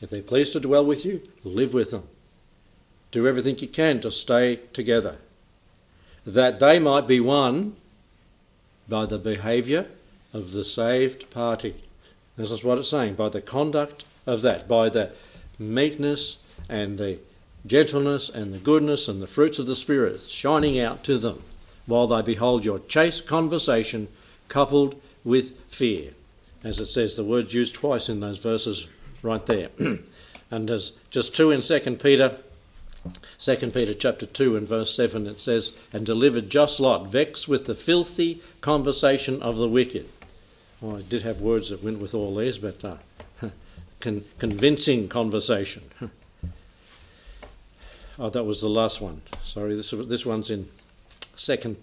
If 0.00 0.08
they 0.08 0.22
please 0.22 0.48
to 0.50 0.60
dwell 0.60 0.86
with 0.86 1.04
you, 1.04 1.20
live 1.44 1.74
with 1.74 1.90
them. 1.90 2.04
Do 3.12 3.28
everything 3.28 3.58
you 3.58 3.68
can 3.68 4.00
to 4.00 4.10
stay 4.10 4.56
together. 4.72 5.16
That 6.24 6.60
they 6.60 6.78
might 6.78 7.06
be 7.06 7.20
won 7.20 7.76
by 8.88 9.04
the 9.04 9.18
behaviour 9.18 9.84
of 10.32 10.52
the 10.52 10.64
saved 10.64 11.30
party. 11.30 11.74
This 12.40 12.50
is 12.50 12.64
what 12.64 12.78
it's 12.78 12.88
saying 12.88 13.16
by 13.16 13.28
the 13.28 13.42
conduct 13.42 14.04
of 14.26 14.40
that, 14.42 14.66
by 14.66 14.88
the 14.88 15.10
meekness 15.58 16.38
and 16.70 16.96
the 16.96 17.18
gentleness 17.66 18.30
and 18.30 18.54
the 18.54 18.58
goodness 18.58 19.08
and 19.08 19.20
the 19.20 19.26
fruits 19.26 19.58
of 19.58 19.66
the 19.66 19.76
Spirit 19.76 20.22
shining 20.22 20.80
out 20.80 21.04
to 21.04 21.18
them 21.18 21.42
while 21.84 22.06
they 22.06 22.22
behold 22.22 22.64
your 22.64 22.78
chaste 22.78 23.26
conversation 23.26 24.08
coupled 24.48 24.98
with 25.22 25.54
fear. 25.68 26.12
As 26.64 26.80
it 26.80 26.86
says, 26.86 27.14
the 27.14 27.24
word's 27.24 27.52
used 27.52 27.74
twice 27.74 28.08
in 28.08 28.20
those 28.20 28.38
verses 28.38 28.86
right 29.22 29.44
there. 29.44 29.68
and 30.50 30.68
there's 30.68 30.92
just 31.10 31.36
two 31.36 31.50
in 31.50 31.60
2 31.60 31.78
Peter. 31.96 32.38
2 33.38 33.56
Peter 33.70 33.92
chapter 33.92 34.24
2 34.24 34.56
and 34.56 34.66
verse 34.66 34.94
7 34.94 35.26
it 35.26 35.40
says, 35.40 35.72
And 35.92 36.06
delivered 36.06 36.48
just 36.48 36.80
Lot, 36.80 37.06
vexed 37.06 37.48
with 37.48 37.66
the 37.66 37.74
filthy 37.74 38.40
conversation 38.62 39.42
of 39.42 39.56
the 39.56 39.68
wicked. 39.68 40.08
Well, 40.80 40.96
I 40.96 41.02
did 41.02 41.22
have 41.22 41.40
words 41.40 41.68
that 41.70 41.82
went 41.82 41.98
with 41.98 42.14
all 42.14 42.34
these, 42.34 42.58
but 42.58 42.82
uh, 42.84 42.96
con- 44.00 44.24
convincing 44.38 45.08
conversation. 45.08 45.82
oh, 48.18 48.30
that 48.30 48.44
was 48.44 48.62
the 48.62 48.68
last 48.68 49.00
one. 49.00 49.20
Sorry, 49.44 49.76
this, 49.76 49.90
this 49.90 50.24
one's 50.24 50.50
in 50.50 50.68
Second 51.20 51.76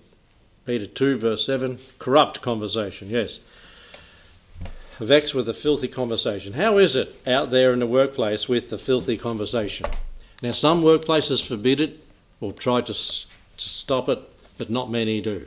Peter 0.66 0.88
2, 0.88 1.18
verse 1.18 1.46
7. 1.46 1.78
Corrupt 2.00 2.42
conversation, 2.42 3.10
yes. 3.10 3.40
Vexed 5.00 5.36
with 5.36 5.48
a 5.48 5.54
filthy 5.54 5.88
conversation. 5.88 6.54
How 6.54 6.80
is 6.80 6.96
it 6.96 7.16
out 7.28 7.52
there 7.52 7.72
in 7.74 7.80
the 7.80 7.88
workplace 7.88 8.50
with 8.50 8.72
the 8.72 8.80
filthy 8.80 9.16
conversation? 9.16 9.86
Now, 10.42 10.54
some 10.54 10.82
workplaces 10.82 11.46
forbid 11.46 11.80
it 11.80 12.04
or 12.42 12.52
try 12.52 12.82
to, 12.82 12.94
to 12.94 13.70
stop 13.70 14.10
it, 14.10 14.20
but 14.58 14.72
not 14.72 14.90
many 14.90 15.22
do. 15.22 15.46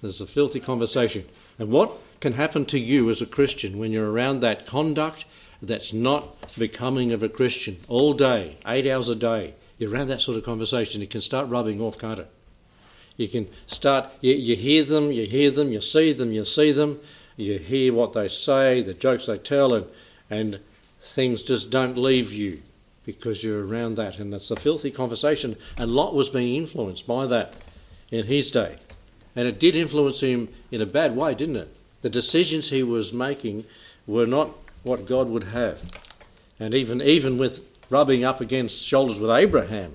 There's 0.00 0.22
a 0.22 0.26
filthy 0.26 0.60
conversation. 0.60 1.26
And 1.58 1.70
what 1.70 1.92
can 2.20 2.34
happen 2.34 2.64
to 2.66 2.78
you 2.78 3.10
as 3.10 3.22
a 3.22 3.26
Christian 3.26 3.78
when 3.78 3.92
you're 3.92 4.10
around 4.10 4.40
that 4.40 4.66
conduct 4.66 5.24
that's 5.62 5.92
not 5.92 6.36
becoming 6.58 7.12
of 7.12 7.22
a 7.22 7.28
Christian 7.28 7.78
all 7.88 8.14
day, 8.14 8.58
eight 8.66 8.86
hours 8.86 9.08
a 9.08 9.14
day? 9.14 9.54
You're 9.78 9.92
around 9.92 10.08
that 10.08 10.20
sort 10.20 10.38
of 10.38 10.44
conversation, 10.44 11.02
it 11.02 11.10
can 11.10 11.20
start 11.20 11.48
rubbing 11.48 11.80
off, 11.80 11.98
can't 11.98 12.20
it? 12.20 12.30
You 13.16 13.28
can 13.28 13.48
start, 13.66 14.10
you, 14.20 14.34
you 14.34 14.56
hear 14.56 14.84
them, 14.84 15.10
you 15.10 15.26
hear 15.26 15.50
them, 15.50 15.72
you 15.72 15.80
see 15.80 16.12
them, 16.12 16.32
you 16.32 16.44
see 16.44 16.72
them, 16.72 17.00
you 17.36 17.58
hear 17.58 17.92
what 17.92 18.12
they 18.12 18.28
say, 18.28 18.82
the 18.82 18.94
jokes 18.94 19.26
they 19.26 19.38
tell, 19.38 19.74
and, 19.74 19.86
and 20.30 20.60
things 21.00 21.42
just 21.42 21.70
don't 21.70 21.96
leave 21.96 22.32
you 22.32 22.62
because 23.04 23.44
you're 23.44 23.64
around 23.64 23.96
that. 23.96 24.18
And 24.18 24.34
it's 24.34 24.50
a 24.50 24.56
filthy 24.56 24.90
conversation. 24.90 25.56
And 25.78 25.92
Lot 25.92 26.14
was 26.14 26.28
being 26.28 26.56
influenced 26.56 27.06
by 27.06 27.26
that 27.26 27.54
in 28.10 28.26
his 28.26 28.50
day. 28.50 28.78
And 29.34 29.46
it 29.46 29.60
did 29.60 29.76
influence 29.76 30.20
him 30.20 30.48
in 30.70 30.80
a 30.80 30.86
bad 30.86 31.14
way, 31.14 31.34
didn't 31.34 31.56
it? 31.56 31.75
The 32.06 32.10
decisions 32.10 32.70
he 32.70 32.84
was 32.84 33.12
making 33.12 33.64
were 34.06 34.26
not 34.26 34.52
what 34.84 35.06
God 35.06 35.28
would 35.28 35.42
have. 35.42 35.82
And 36.60 36.72
even, 36.72 37.02
even 37.02 37.36
with 37.36 37.64
rubbing 37.90 38.22
up 38.22 38.40
against 38.40 38.86
shoulders 38.86 39.18
with 39.18 39.28
Abraham, 39.28 39.94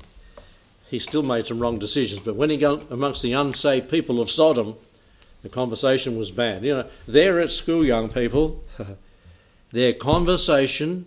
he 0.90 1.00
still 1.00 1.24
made 1.24 1.48
some 1.48 1.62
wrong 1.62 1.80
decisions. 1.80 2.22
But 2.22 2.36
when 2.36 2.50
he 2.50 2.58
got 2.58 2.92
amongst 2.92 3.22
the 3.22 3.32
unsaved 3.32 3.90
people 3.90 4.20
of 4.20 4.30
Sodom, 4.30 4.76
the 5.42 5.48
conversation 5.48 6.18
was 6.18 6.32
bad. 6.32 6.66
You 6.66 6.74
know, 6.80 6.90
they're 7.08 7.40
at 7.40 7.50
school, 7.50 7.86
young 7.86 8.10
people. 8.10 8.62
Their 9.72 9.94
conversation, 9.94 11.06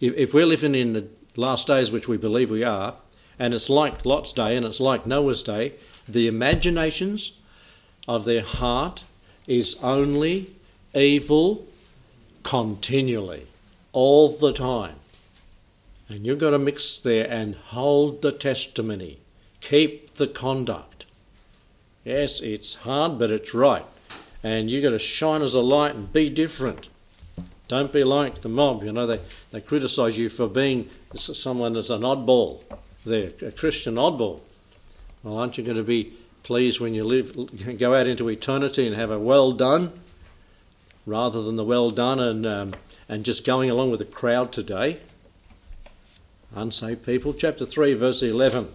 if, 0.00 0.14
if 0.14 0.32
we're 0.32 0.46
living 0.46 0.74
in 0.74 0.94
the 0.94 1.08
last 1.36 1.66
days, 1.66 1.92
which 1.92 2.08
we 2.08 2.16
believe 2.16 2.50
we 2.50 2.64
are, 2.64 2.94
and 3.38 3.52
it's 3.52 3.68
like 3.68 4.06
Lot's 4.06 4.32
day 4.32 4.56
and 4.56 4.64
it's 4.64 4.80
like 4.80 5.06
Noah's 5.06 5.42
day, 5.42 5.74
the 6.08 6.26
imaginations 6.26 7.38
of 8.08 8.24
their 8.24 8.42
heart 8.42 9.02
is 9.46 9.76
only 9.82 10.50
evil 10.94 11.66
continually, 12.42 13.46
all 13.92 14.28
the 14.36 14.52
time. 14.52 14.96
And 16.08 16.26
you've 16.26 16.38
got 16.38 16.50
to 16.50 16.58
mix 16.58 17.00
there 17.00 17.30
and 17.30 17.54
hold 17.54 18.22
the 18.22 18.32
testimony, 18.32 19.18
keep 19.60 20.14
the 20.14 20.26
conduct. 20.26 21.06
Yes, 22.04 22.40
it's 22.40 22.74
hard, 22.76 23.18
but 23.18 23.30
it's 23.30 23.54
right. 23.54 23.84
And 24.42 24.68
you've 24.68 24.82
got 24.82 24.90
to 24.90 24.98
shine 24.98 25.42
as 25.42 25.54
a 25.54 25.60
light 25.60 25.94
and 25.94 26.12
be 26.12 26.28
different. 26.28 26.88
Don't 27.68 27.92
be 27.92 28.04
like 28.04 28.40
the 28.40 28.48
mob. 28.48 28.82
You 28.82 28.92
know, 28.92 29.06
they, 29.06 29.20
they 29.52 29.60
criticise 29.60 30.18
you 30.18 30.28
for 30.28 30.48
being 30.48 30.90
someone 31.14 31.74
that's 31.74 31.90
an 31.90 32.02
oddball. 32.02 32.60
They're 33.06 33.30
a 33.40 33.52
Christian 33.52 33.94
oddball. 33.94 34.40
Well, 35.22 35.38
aren't 35.38 35.56
you 35.56 35.64
going 35.64 35.76
to 35.76 35.84
be 35.84 36.12
pleased 36.42 36.80
when 36.80 36.94
you 36.94 37.04
live, 37.04 37.78
go 37.78 37.94
out 37.94 38.06
into 38.06 38.28
eternity 38.28 38.86
and 38.86 38.96
have 38.96 39.10
a 39.10 39.18
well 39.18 39.52
done, 39.52 39.92
rather 41.06 41.42
than 41.42 41.56
the 41.56 41.64
well 41.64 41.90
done 41.90 42.20
and 42.20 42.46
um, 42.46 42.72
and 43.08 43.24
just 43.24 43.44
going 43.44 43.70
along 43.70 43.90
with 43.90 43.98
the 43.98 44.06
crowd 44.06 44.52
today? 44.52 45.00
unsaved 46.54 47.04
people. 47.04 47.32
Chapter 47.32 47.64
3, 47.64 47.94
verse 47.94 48.22
11. 48.22 48.68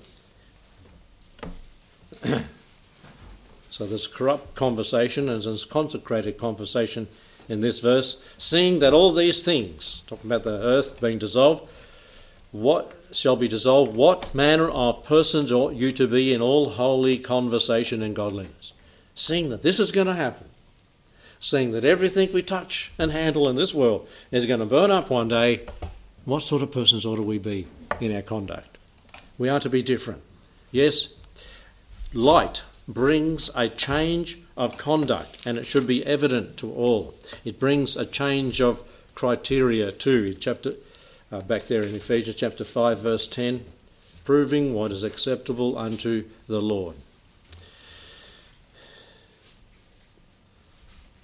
so 3.69 3.85
there's 3.85 4.07
corrupt 4.07 4.55
conversation 4.55 5.29
and 5.29 5.43
there's 5.43 5.65
consecrated 5.65 6.37
conversation 6.37 7.07
in 7.47 7.61
this 7.61 7.79
verse. 7.79 8.21
Seeing 8.37 8.79
that 8.79 8.93
all 8.93 9.13
these 9.13 9.43
things, 9.43 10.01
talking 10.07 10.29
about 10.29 10.43
the 10.43 10.59
earth 10.61 10.99
being 10.99 11.19
dissolved, 11.19 11.63
what 12.51 12.93
shall 13.11 13.35
be 13.35 13.47
dissolved, 13.47 13.95
what 13.95 14.33
manner 14.33 14.69
of 14.69 15.03
persons 15.03 15.51
ought 15.51 15.73
you 15.73 15.91
to 15.93 16.07
be 16.07 16.33
in 16.33 16.41
all 16.41 16.71
holy 16.71 17.17
conversation 17.17 18.01
and 18.01 18.15
godliness? 18.15 18.73
Seeing 19.15 19.49
that 19.49 19.63
this 19.63 19.79
is 19.79 19.91
going 19.91 20.07
to 20.07 20.13
happen, 20.13 20.49
seeing 21.39 21.71
that 21.71 21.85
everything 21.85 22.31
we 22.31 22.41
touch 22.41 22.91
and 22.97 23.11
handle 23.11 23.47
in 23.49 23.55
this 23.55 23.73
world 23.73 24.07
is 24.31 24.45
going 24.45 24.59
to 24.59 24.65
burn 24.65 24.91
up 24.91 25.09
one 25.09 25.27
day, 25.27 25.65
what 26.25 26.43
sort 26.43 26.61
of 26.61 26.71
persons 26.71 27.05
ought 27.05 27.19
we 27.19 27.37
be 27.37 27.67
in 27.99 28.15
our 28.15 28.21
conduct? 28.21 28.77
We 29.37 29.49
are 29.49 29.59
to 29.59 29.69
be 29.69 29.81
different. 29.81 30.21
Yes, 30.71 31.09
light 32.13 32.63
brings 32.87 33.49
a 33.55 33.69
change 33.69 34.39
of 34.55 34.77
conduct 34.77 35.45
and 35.45 35.57
it 35.57 35.65
should 35.65 35.87
be 35.87 36.05
evident 36.05 36.57
to 36.57 36.71
all. 36.71 37.13
It 37.45 37.59
brings 37.59 37.95
a 37.95 38.05
change 38.05 38.61
of 38.61 38.83
criteria 39.15 39.91
too. 39.91 40.33
Chapter 40.35 40.73
uh, 41.31 41.41
back 41.41 41.63
there 41.63 41.83
in 41.83 41.95
Ephesians 41.95 42.35
chapter 42.35 42.63
5 42.63 42.99
verse 42.99 43.27
10, 43.27 43.65
proving 44.25 44.73
what 44.73 44.91
is 44.91 45.03
acceptable 45.03 45.77
unto 45.77 46.25
the 46.47 46.61
Lord. 46.61 46.95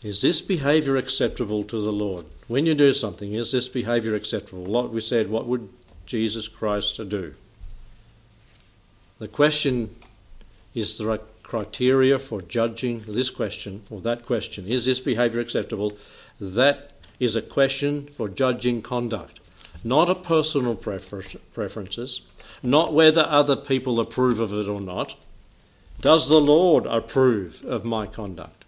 Is 0.01 0.21
this 0.21 0.41
behavior 0.41 0.97
acceptable 0.97 1.63
to 1.63 1.79
the 1.79 1.91
Lord? 1.91 2.25
When 2.47 2.65
you 2.65 2.75
do 2.75 2.91
something, 2.91 3.33
is 3.33 3.53
this 3.53 3.69
behavior 3.69 4.13
acceptable? 4.15 4.65
Like 4.65 4.91
we 4.91 4.99
said, 4.99 5.29
what 5.29 5.45
would 5.47 5.69
Jesus 6.05 6.49
Christ 6.49 6.97
do? 7.07 7.35
The 9.19 9.29
question 9.29 9.95
is 10.73 10.97
the 10.97 11.21
criteria 11.43 12.19
for 12.19 12.41
judging 12.41 13.05
this 13.07 13.29
question 13.29 13.83
or 13.89 14.01
that 14.01 14.25
question 14.25 14.67
is 14.67 14.85
this 14.85 14.99
behavior 14.99 15.39
acceptable? 15.39 15.97
That 16.39 16.91
is 17.19 17.35
a 17.35 17.41
question 17.41 18.07
for 18.07 18.27
judging 18.27 18.81
conduct, 18.81 19.39
not 19.83 20.09
a 20.09 20.15
personal 20.15 20.75
prefer- 20.75 21.39
preferences, 21.53 22.21
not 22.61 22.93
whether 22.93 23.25
other 23.25 23.55
people 23.55 23.99
approve 23.99 24.39
of 24.39 24.53
it 24.53 24.67
or 24.67 24.79
not. 24.79 25.15
Does 25.99 26.29
the 26.29 26.39
Lord 26.41 26.85
approve 26.85 27.63
of 27.65 27.85
my 27.85 28.05
conduct? 28.05 28.63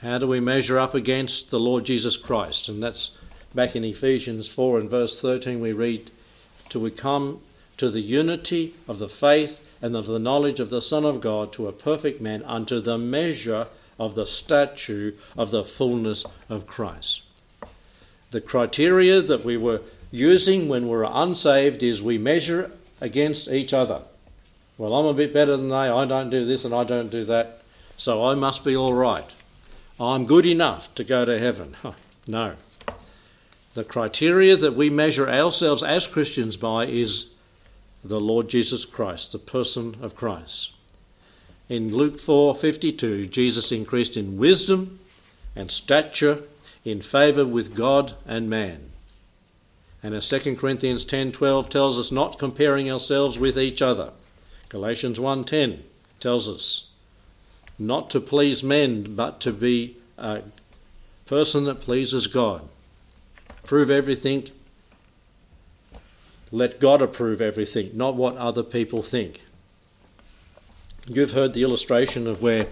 How 0.00 0.18
do 0.18 0.26
we 0.26 0.40
measure 0.40 0.78
up 0.78 0.94
against 0.94 1.50
the 1.50 1.58
Lord 1.58 1.86
Jesus 1.86 2.16
Christ? 2.16 2.68
And 2.68 2.82
that's 2.82 3.12
back 3.54 3.74
in 3.74 3.84
Ephesians 3.84 4.52
4 4.52 4.80
and 4.80 4.90
verse 4.90 5.20
13, 5.20 5.60
we 5.60 5.72
read, 5.72 6.10
Till 6.68 6.82
we 6.82 6.90
come 6.90 7.40
to 7.76 7.90
the 7.90 8.00
unity 8.00 8.74
of 8.86 8.98
the 8.98 9.08
faith 9.08 9.60
and 9.80 9.96
of 9.96 10.06
the 10.06 10.18
knowledge 10.18 10.60
of 10.60 10.70
the 10.70 10.82
Son 10.82 11.04
of 11.04 11.20
God, 11.20 11.52
to 11.54 11.68
a 11.68 11.72
perfect 11.72 12.20
man, 12.20 12.42
unto 12.44 12.80
the 12.80 12.98
measure 12.98 13.68
of 13.98 14.14
the 14.14 14.26
stature 14.26 15.14
of 15.36 15.50
the 15.50 15.64
fullness 15.64 16.24
of 16.48 16.66
Christ. 16.66 17.22
The 18.34 18.40
criteria 18.40 19.22
that 19.22 19.44
we 19.44 19.56
were 19.56 19.82
using 20.10 20.66
when 20.68 20.82
we 20.82 20.88
were 20.88 21.08
unsaved 21.08 21.84
is 21.84 22.02
we 22.02 22.18
measure 22.18 22.72
against 23.00 23.46
each 23.46 23.72
other. 23.72 24.02
Well, 24.76 24.92
I'm 24.92 25.06
a 25.06 25.14
bit 25.14 25.32
better 25.32 25.56
than 25.56 25.68
they, 25.68 25.76
I 25.76 26.04
don't 26.04 26.30
do 26.30 26.44
this 26.44 26.64
and 26.64 26.74
I 26.74 26.82
don't 26.82 27.12
do 27.12 27.24
that, 27.26 27.62
so 27.96 28.26
I 28.26 28.34
must 28.34 28.64
be 28.64 28.74
all 28.76 28.92
right. 28.92 29.30
I'm 30.00 30.26
good 30.26 30.46
enough 30.46 30.92
to 30.96 31.04
go 31.04 31.24
to 31.24 31.38
heaven. 31.38 31.76
no. 32.26 32.54
The 33.74 33.84
criteria 33.84 34.56
that 34.56 34.74
we 34.74 34.90
measure 34.90 35.30
ourselves 35.30 35.84
as 35.84 36.08
Christians 36.08 36.56
by 36.56 36.86
is 36.86 37.26
the 38.02 38.20
Lord 38.20 38.48
Jesus 38.48 38.84
Christ, 38.84 39.30
the 39.30 39.38
person 39.38 39.96
of 40.02 40.16
Christ. 40.16 40.72
In 41.68 41.94
Luke 41.94 42.18
4:52, 42.18 43.30
Jesus 43.30 43.70
increased 43.70 44.16
in 44.16 44.38
wisdom 44.38 44.98
and 45.54 45.70
stature 45.70 46.42
in 46.84 47.00
favor 47.00 47.46
with 47.46 47.74
God 47.74 48.14
and 48.26 48.48
man. 48.50 48.90
And 50.02 50.14
as 50.14 50.28
2 50.28 50.56
Corinthians 50.56 51.04
10:12 51.04 51.70
tells 51.70 51.98
us 51.98 52.12
not 52.12 52.38
comparing 52.38 52.90
ourselves 52.90 53.38
with 53.38 53.58
each 53.58 53.80
other. 53.80 54.10
Galatians 54.68 55.18
1:10 55.18 55.84
tells 56.20 56.48
us 56.48 56.88
not 57.78 58.10
to 58.10 58.20
please 58.20 58.62
men 58.62 59.14
but 59.14 59.40
to 59.40 59.52
be 59.52 59.96
a 60.18 60.42
person 61.26 61.64
that 61.64 61.80
pleases 61.80 62.26
God. 62.26 62.68
Prove 63.64 63.90
everything. 63.90 64.50
Let 66.52 66.80
God 66.80 67.00
approve 67.00 67.40
everything, 67.40 67.90
not 67.94 68.14
what 68.14 68.36
other 68.36 68.62
people 68.62 69.02
think. 69.02 69.40
You've 71.08 71.32
heard 71.32 71.54
the 71.54 71.62
illustration 71.62 72.26
of 72.26 72.42
where 72.42 72.66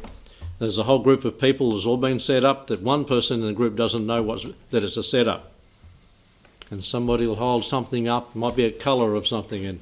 there's 0.62 0.79
a 0.79 0.85
whole 0.85 1.01
group 1.01 1.25
of 1.25 1.40
people 1.40 1.72
that's 1.72 1.87
all 1.87 1.96
been 1.96 2.20
set 2.20 2.44
up 2.44 2.68
that 2.68 2.81
one 2.81 3.05
person 3.05 3.40
in 3.40 3.46
the 3.48 3.53
group 3.53 3.75
doesn't 3.75 4.07
know 4.07 4.22
what's, 4.22 4.46
that 4.70 4.85
it's 4.85 4.96
a 4.96 5.03
setup. 5.03 5.51
And 6.70 6.85
somebody 6.85 7.27
will 7.27 7.35
hold 7.35 7.64
something 7.64 8.07
up, 8.07 8.37
might 8.37 8.55
be 8.55 8.64
a 8.64 8.70
colour 8.70 9.16
of 9.16 9.27
something, 9.27 9.66
and, 9.66 9.81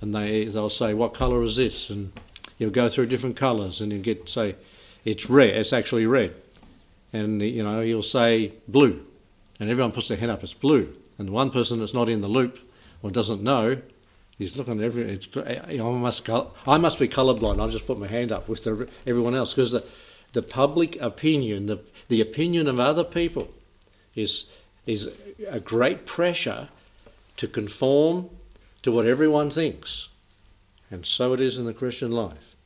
and 0.00 0.14
they, 0.14 0.44
they'll 0.44 0.70
say, 0.70 0.94
What 0.94 1.14
colour 1.14 1.42
is 1.42 1.56
this? 1.56 1.90
And 1.90 2.12
you'll 2.58 2.70
go 2.70 2.88
through 2.88 3.06
different 3.06 3.36
colours 3.36 3.80
and 3.80 3.90
you'll 3.90 4.02
get, 4.02 4.28
say, 4.28 4.54
It's 5.04 5.28
red, 5.28 5.56
it's 5.56 5.72
actually 5.72 6.06
red. 6.06 6.32
And, 7.12 7.42
you 7.42 7.64
know, 7.64 7.80
you'll 7.80 8.04
say 8.04 8.52
blue. 8.68 9.04
And 9.58 9.68
everyone 9.68 9.90
puts 9.90 10.06
their 10.06 10.16
hand 10.16 10.30
up, 10.30 10.44
it's 10.44 10.54
blue. 10.54 10.94
And 11.18 11.26
the 11.26 11.32
one 11.32 11.50
person 11.50 11.80
that's 11.80 11.92
not 11.92 12.08
in 12.08 12.20
the 12.20 12.28
loop 12.28 12.56
or 13.02 13.10
doesn't 13.10 13.42
know 13.42 13.82
He's 14.38 14.56
looking 14.56 14.78
at 14.78 14.84
every. 14.84 15.20
I 15.36 15.82
must. 15.82 16.30
I 16.30 16.78
must 16.78 16.98
be 16.98 17.08
colourblind. 17.08 17.60
I'll 17.60 17.68
just 17.68 17.86
put 17.86 17.98
my 17.98 18.06
hand 18.06 18.32
up 18.32 18.48
with 18.48 18.64
the, 18.64 18.88
everyone 19.06 19.34
else 19.34 19.52
because 19.52 19.74
the 20.32 20.42
public 20.42 21.00
opinion, 21.00 21.66
the 21.66 21.80
the 22.08 22.20
opinion 22.20 22.66
of 22.66 22.80
other 22.80 23.04
people, 23.04 23.48
is 24.14 24.46
is 24.86 25.08
a 25.48 25.60
great 25.60 26.06
pressure 26.06 26.68
to 27.36 27.46
conform 27.46 28.28
to 28.82 28.92
what 28.92 29.06
everyone 29.06 29.50
thinks, 29.50 30.08
and 30.90 31.06
so 31.06 31.32
it 31.32 31.40
is 31.40 31.58
in 31.58 31.64
the 31.64 31.74
Christian 31.74 32.10
life. 32.10 32.56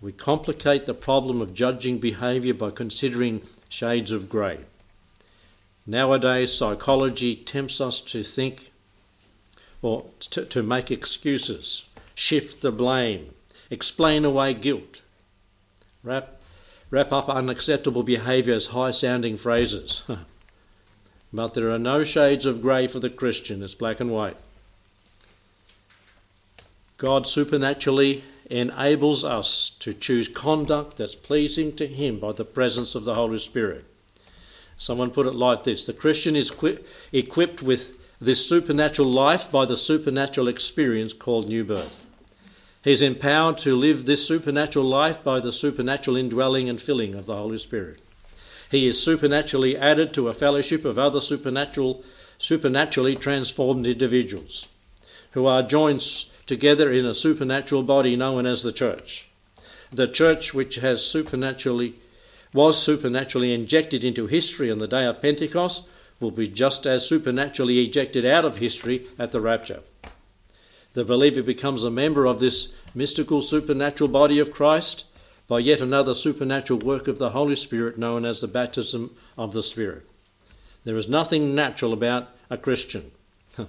We 0.00 0.12
complicate 0.12 0.86
the 0.86 0.94
problem 0.94 1.40
of 1.40 1.54
judging 1.54 1.98
behaviour 1.98 2.54
by 2.54 2.70
considering 2.70 3.42
shades 3.68 4.12
of 4.12 4.28
grey. 4.28 4.60
Nowadays, 5.86 6.52
psychology 6.52 7.36
tempts 7.36 7.80
us 7.80 8.00
to 8.02 8.22
think 8.22 8.72
or 9.82 10.06
to, 10.20 10.44
to 10.44 10.62
make 10.62 10.90
excuses, 10.90 11.84
shift 12.14 12.60
the 12.60 12.72
blame, 12.72 13.34
explain 13.70 14.24
away 14.24 14.54
guilt, 14.54 15.02
wrap, 16.02 16.35
wrap 16.90 17.12
up 17.12 17.28
unacceptable 17.28 18.02
behaviour 18.02 18.54
as 18.54 18.68
high 18.68 18.90
sounding 18.90 19.36
phrases. 19.36 20.02
but 21.32 21.54
there 21.54 21.70
are 21.70 21.78
no 21.78 22.04
shades 22.04 22.46
of 22.46 22.62
grey 22.62 22.86
for 22.86 23.00
the 23.00 23.10
Christian, 23.10 23.62
it's 23.62 23.74
black 23.74 24.00
and 24.00 24.10
white. 24.10 24.36
God 26.98 27.26
supernaturally 27.26 28.24
enables 28.48 29.24
us 29.24 29.70
to 29.80 29.92
choose 29.92 30.28
conduct 30.28 30.96
that's 30.96 31.16
pleasing 31.16 31.74
to 31.76 31.86
Him 31.86 32.18
by 32.18 32.32
the 32.32 32.44
presence 32.44 32.94
of 32.94 33.04
the 33.04 33.14
Holy 33.14 33.38
Spirit. 33.38 33.84
Someone 34.78 35.10
put 35.10 35.26
it 35.26 35.34
like 35.34 35.64
this 35.64 35.86
The 35.86 35.92
Christian 35.92 36.36
is 36.36 36.52
equipped 37.12 37.62
with 37.62 37.98
this 38.20 38.48
supernatural 38.48 39.10
life 39.10 39.50
by 39.50 39.66
the 39.66 39.76
supernatural 39.76 40.48
experience 40.48 41.12
called 41.12 41.48
new 41.48 41.64
birth. 41.64 42.05
He's 42.86 43.02
empowered 43.02 43.58
to 43.58 43.74
live 43.74 44.06
this 44.06 44.24
supernatural 44.24 44.84
life 44.84 45.24
by 45.24 45.40
the 45.40 45.50
supernatural 45.50 46.16
indwelling 46.16 46.68
and 46.68 46.80
filling 46.80 47.16
of 47.16 47.26
the 47.26 47.34
Holy 47.34 47.58
Spirit. 47.58 47.98
He 48.70 48.86
is 48.86 49.02
supernaturally 49.02 49.76
added 49.76 50.12
to 50.12 50.28
a 50.28 50.32
fellowship 50.32 50.84
of 50.84 50.96
other 50.96 51.20
supernatural, 51.20 52.04
supernaturally 52.38 53.16
transformed 53.16 53.88
individuals 53.88 54.68
who 55.32 55.46
are 55.46 55.64
joined 55.64 56.26
together 56.46 56.92
in 56.92 57.04
a 57.04 57.12
supernatural 57.12 57.82
body 57.82 58.14
known 58.14 58.46
as 58.46 58.62
the 58.62 58.70
church. 58.70 59.26
The 59.92 60.06
church, 60.06 60.54
which 60.54 60.76
has 60.76 61.04
supernaturally 61.04 61.94
was 62.52 62.80
supernaturally 62.80 63.52
injected 63.52 64.04
into 64.04 64.28
history 64.28 64.70
on 64.70 64.78
the 64.78 64.86
day 64.86 65.06
of 65.06 65.20
Pentecost, 65.20 65.88
will 66.20 66.30
be 66.30 66.46
just 66.46 66.86
as 66.86 67.04
supernaturally 67.04 67.84
ejected 67.84 68.24
out 68.24 68.44
of 68.44 68.58
history 68.58 69.08
at 69.18 69.32
the 69.32 69.40
rapture. 69.40 69.80
The 70.96 71.04
believer 71.04 71.42
becomes 71.42 71.84
a 71.84 71.90
member 71.90 72.24
of 72.24 72.40
this 72.40 72.68
mystical 72.94 73.42
supernatural 73.42 74.08
body 74.08 74.38
of 74.38 74.50
Christ 74.50 75.04
by 75.46 75.58
yet 75.58 75.82
another 75.82 76.14
supernatural 76.14 76.78
work 76.78 77.06
of 77.06 77.18
the 77.18 77.30
Holy 77.30 77.54
Spirit 77.54 77.98
known 77.98 78.24
as 78.24 78.40
the 78.40 78.48
baptism 78.48 79.14
of 79.36 79.52
the 79.52 79.62
Spirit. 79.62 80.08
There 80.84 80.96
is 80.96 81.06
nothing 81.06 81.54
natural 81.54 81.92
about 81.92 82.30
a 82.48 82.56
Christian. 82.56 83.10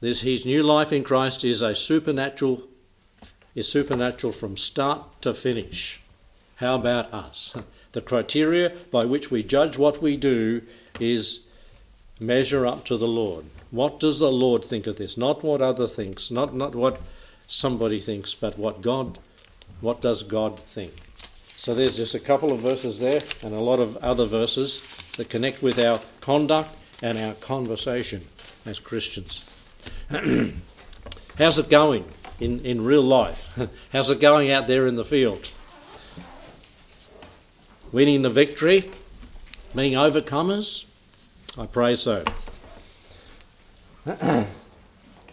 this 0.00 0.20
his 0.20 0.46
new 0.46 0.62
life 0.62 0.92
in 0.92 1.02
Christ 1.02 1.44
is 1.44 1.62
a 1.62 1.74
supernatural 1.74 2.62
is 3.56 3.66
supernatural 3.66 4.32
from 4.32 4.56
start 4.56 5.20
to 5.22 5.34
finish. 5.34 6.00
How 6.58 6.76
about 6.76 7.12
us? 7.12 7.56
The 7.92 8.00
criteria 8.00 8.70
by 8.92 9.04
which 9.04 9.32
we 9.32 9.42
judge 9.42 9.76
what 9.76 10.00
we 10.00 10.16
do 10.16 10.62
is 11.00 11.40
measure 12.20 12.66
up 12.66 12.84
to 12.84 12.96
the 12.96 13.08
Lord. 13.08 13.46
What 13.70 13.98
does 13.98 14.18
the 14.18 14.30
Lord 14.30 14.64
think 14.64 14.86
of 14.86 14.96
this? 14.96 15.16
Not 15.16 15.42
what 15.42 15.62
other 15.62 15.86
thinks, 15.86 16.30
not, 16.30 16.54
not 16.54 16.74
what 16.74 17.00
somebody 17.48 17.98
thinks, 17.98 18.34
but 18.34 18.58
what 18.58 18.82
God, 18.82 19.18
what 19.80 20.00
does 20.00 20.22
God 20.22 20.60
think? 20.60 20.92
So 21.56 21.74
there's 21.74 21.96
just 21.96 22.14
a 22.14 22.20
couple 22.20 22.52
of 22.52 22.60
verses 22.60 23.00
there 23.00 23.20
and 23.42 23.54
a 23.54 23.60
lot 23.60 23.80
of 23.80 23.96
other 23.98 24.26
verses 24.26 24.82
that 25.16 25.28
connect 25.28 25.62
with 25.62 25.82
our 25.82 26.00
conduct 26.20 26.76
and 27.02 27.18
our 27.18 27.34
conversation 27.34 28.26
as 28.66 28.78
Christians. 28.78 29.68
How's 31.38 31.58
it 31.58 31.70
going 31.70 32.04
in, 32.38 32.64
in 32.64 32.84
real 32.84 33.02
life? 33.02 33.58
How's 33.92 34.10
it 34.10 34.20
going 34.20 34.50
out 34.50 34.66
there 34.66 34.86
in 34.86 34.96
the 34.96 35.04
field? 35.04 35.50
Winning 37.92 38.22
the 38.22 38.30
victory? 38.30 38.88
Being 39.74 39.92
overcomers? 39.92 40.84
I 41.58 41.66
pray 41.66 41.96
so. 41.96 42.24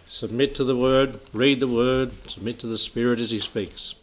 submit 0.06 0.54
to 0.56 0.64
the 0.64 0.76
word, 0.76 1.20
read 1.32 1.60
the 1.60 1.68
word, 1.68 2.12
submit 2.28 2.58
to 2.60 2.66
the 2.66 2.78
Spirit 2.78 3.20
as 3.20 3.30
He 3.30 3.38
speaks. 3.38 3.94